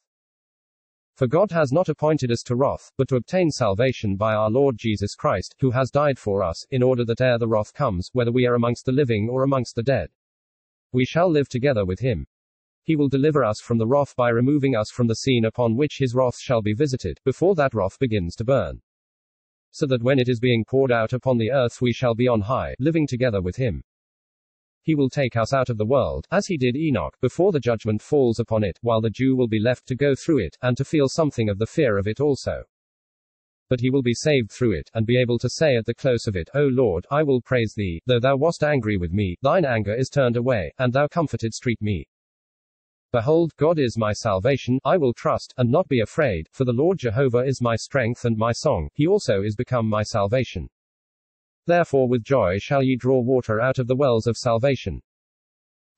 For 1.14 1.26
God 1.26 1.50
has 1.50 1.72
not 1.72 1.88
appointed 1.88 2.30
us 2.30 2.42
to 2.44 2.56
wrath, 2.56 2.92
but 2.96 3.08
to 3.08 3.16
obtain 3.16 3.50
salvation 3.50 4.16
by 4.16 4.34
our 4.34 4.50
Lord 4.50 4.76
Jesus 4.78 5.14
Christ, 5.14 5.54
who 5.60 5.70
has 5.70 5.90
died 5.90 6.18
for 6.18 6.42
us, 6.42 6.66
in 6.70 6.82
order 6.82 7.04
that 7.04 7.20
ere 7.20 7.38
the 7.38 7.48
wrath 7.48 7.72
comes, 7.72 8.10
whether 8.12 8.32
we 8.32 8.46
are 8.46 8.54
amongst 8.54 8.84
the 8.84 8.92
living 8.92 9.28
or 9.30 9.42
amongst 9.42 9.74
the 9.74 9.82
dead, 9.82 10.10
we 10.92 11.04
shall 11.04 11.30
live 11.30 11.48
together 11.48 11.84
with 11.84 12.00
him. 12.00 12.26
He 12.82 12.96
will 12.96 13.08
deliver 13.08 13.44
us 13.44 13.60
from 13.60 13.78
the 13.78 13.86
wrath 13.86 14.16
by 14.16 14.30
removing 14.30 14.74
us 14.74 14.90
from 14.90 15.06
the 15.06 15.14
scene 15.14 15.44
upon 15.44 15.76
which 15.76 15.98
his 15.98 16.14
wrath 16.14 16.38
shall 16.38 16.62
be 16.62 16.74
visited, 16.74 17.20
before 17.24 17.54
that 17.54 17.74
wrath 17.74 17.98
begins 17.98 18.34
to 18.36 18.44
burn. 18.44 18.82
So 19.72 19.86
that 19.86 20.02
when 20.02 20.18
it 20.18 20.28
is 20.28 20.40
being 20.40 20.64
poured 20.64 20.92
out 20.92 21.12
upon 21.12 21.38
the 21.38 21.50
earth 21.50 21.80
we 21.80 21.92
shall 21.92 22.14
be 22.14 22.28
on 22.28 22.40
high, 22.40 22.74
living 22.78 23.06
together 23.06 23.40
with 23.40 23.56
him. 23.56 23.82
He 24.82 24.94
will 24.94 25.10
take 25.10 25.36
us 25.36 25.52
out 25.52 25.68
of 25.68 25.76
the 25.76 25.84
world, 25.84 26.26
as 26.30 26.46
he 26.46 26.56
did 26.56 26.74
Enoch, 26.74 27.16
before 27.20 27.52
the 27.52 27.60
judgment 27.60 28.00
falls 28.00 28.38
upon 28.38 28.64
it, 28.64 28.78
while 28.80 29.00
the 29.00 29.10
Jew 29.10 29.36
will 29.36 29.46
be 29.46 29.60
left 29.60 29.86
to 29.88 29.94
go 29.94 30.14
through 30.14 30.38
it, 30.38 30.56
and 30.62 30.76
to 30.76 30.84
feel 30.84 31.08
something 31.08 31.48
of 31.48 31.58
the 31.58 31.66
fear 31.66 31.98
of 31.98 32.06
it 32.06 32.18
also. 32.18 32.64
But 33.68 33.80
he 33.80 33.90
will 33.90 34.02
be 34.02 34.14
saved 34.14 34.50
through 34.50 34.72
it, 34.72 34.90
and 34.94 35.06
be 35.06 35.20
able 35.20 35.38
to 35.38 35.50
say 35.50 35.76
at 35.76 35.86
the 35.86 35.94
close 35.94 36.26
of 36.26 36.34
it, 36.34 36.48
O 36.54 36.62
Lord, 36.62 37.06
I 37.10 37.22
will 37.22 37.40
praise 37.40 37.74
thee, 37.76 38.00
though 38.06 38.18
thou 38.18 38.36
wast 38.36 38.64
angry 38.64 38.96
with 38.96 39.12
me, 39.12 39.36
thine 39.42 39.64
anger 39.64 39.94
is 39.94 40.08
turned 40.08 40.36
away, 40.36 40.72
and 40.78 40.92
thou 40.92 41.06
comfortedst 41.06 41.64
me. 41.80 42.08
Behold, 43.12 43.52
God 43.56 43.80
is 43.80 43.98
my 43.98 44.12
salvation, 44.12 44.78
I 44.84 44.96
will 44.96 45.12
trust, 45.12 45.52
and 45.56 45.68
not 45.68 45.88
be 45.88 46.00
afraid, 46.00 46.48
for 46.52 46.64
the 46.64 46.72
Lord 46.72 46.96
Jehovah 46.98 47.40
is 47.40 47.60
my 47.60 47.74
strength 47.74 48.24
and 48.24 48.36
my 48.36 48.52
song, 48.52 48.88
he 48.94 49.08
also 49.08 49.42
is 49.42 49.56
become 49.56 49.88
my 49.88 50.04
salvation. 50.04 50.68
Therefore 51.66 52.08
with 52.08 52.22
joy 52.22 52.58
shall 52.58 52.84
ye 52.84 52.94
draw 52.94 53.20
water 53.20 53.60
out 53.60 53.80
of 53.80 53.88
the 53.88 53.96
wells 53.96 54.28
of 54.28 54.36
salvation. 54.36 55.02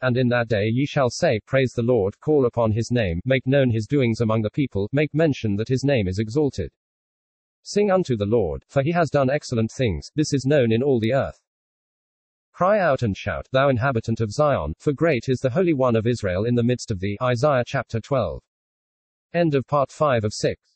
And 0.01 0.17
in 0.17 0.29
that 0.29 0.49
day 0.49 0.69
ye 0.69 0.87
shall 0.87 1.11
say, 1.11 1.39
Praise 1.47 1.73
the 1.77 1.83
Lord, 1.83 2.19
call 2.19 2.47
upon 2.47 2.73
his 2.73 2.91
name, 2.91 3.21
make 3.27 3.47
known 3.47 3.71
his 3.71 3.87
doings 3.87 4.23
among 4.23 4.41
the 4.41 4.51
people, 4.51 4.89
make 4.91 5.13
mention 5.13 5.55
that 5.57 5.69
his 5.69 5.85
name 5.85 6.09
is 6.09 6.19
exalted. 6.19 6.73
Sing 7.63 7.91
unto 7.91 8.17
the 8.17 8.25
Lord, 8.25 8.65
for 8.69 8.83
he 8.83 8.93
has 8.93 9.11
done 9.11 9.29
excellent 9.29 9.71
things, 9.71 10.11
this 10.17 10.33
is 10.33 10.47
known 10.47 10.73
in 10.73 10.83
all 10.83 10.99
the 10.99 11.13
earth. 11.13 11.42
Cry 12.63 12.79
out 12.79 13.03
and 13.03 13.17
shout, 13.17 13.49
thou 13.51 13.71
inhabitant 13.71 14.21
of 14.21 14.31
Zion, 14.31 14.73
for 14.79 14.93
great 14.93 15.29
is 15.29 15.41
the 15.41 15.51
Holy 15.51 15.73
One 15.73 15.97
of 15.97 16.07
Israel 16.07 16.45
in 16.45 16.55
the 16.55 16.63
midst 16.63 16.93
of 16.93 17.01
thee. 17.01 17.19
Isaiah 17.21 17.65
chapter 17.67 17.99
12. 17.99 18.41
End 19.35 19.57
of 19.57 19.67
part 19.67 19.91
5 19.91 20.23
of 20.23 20.33
6. 20.33 20.72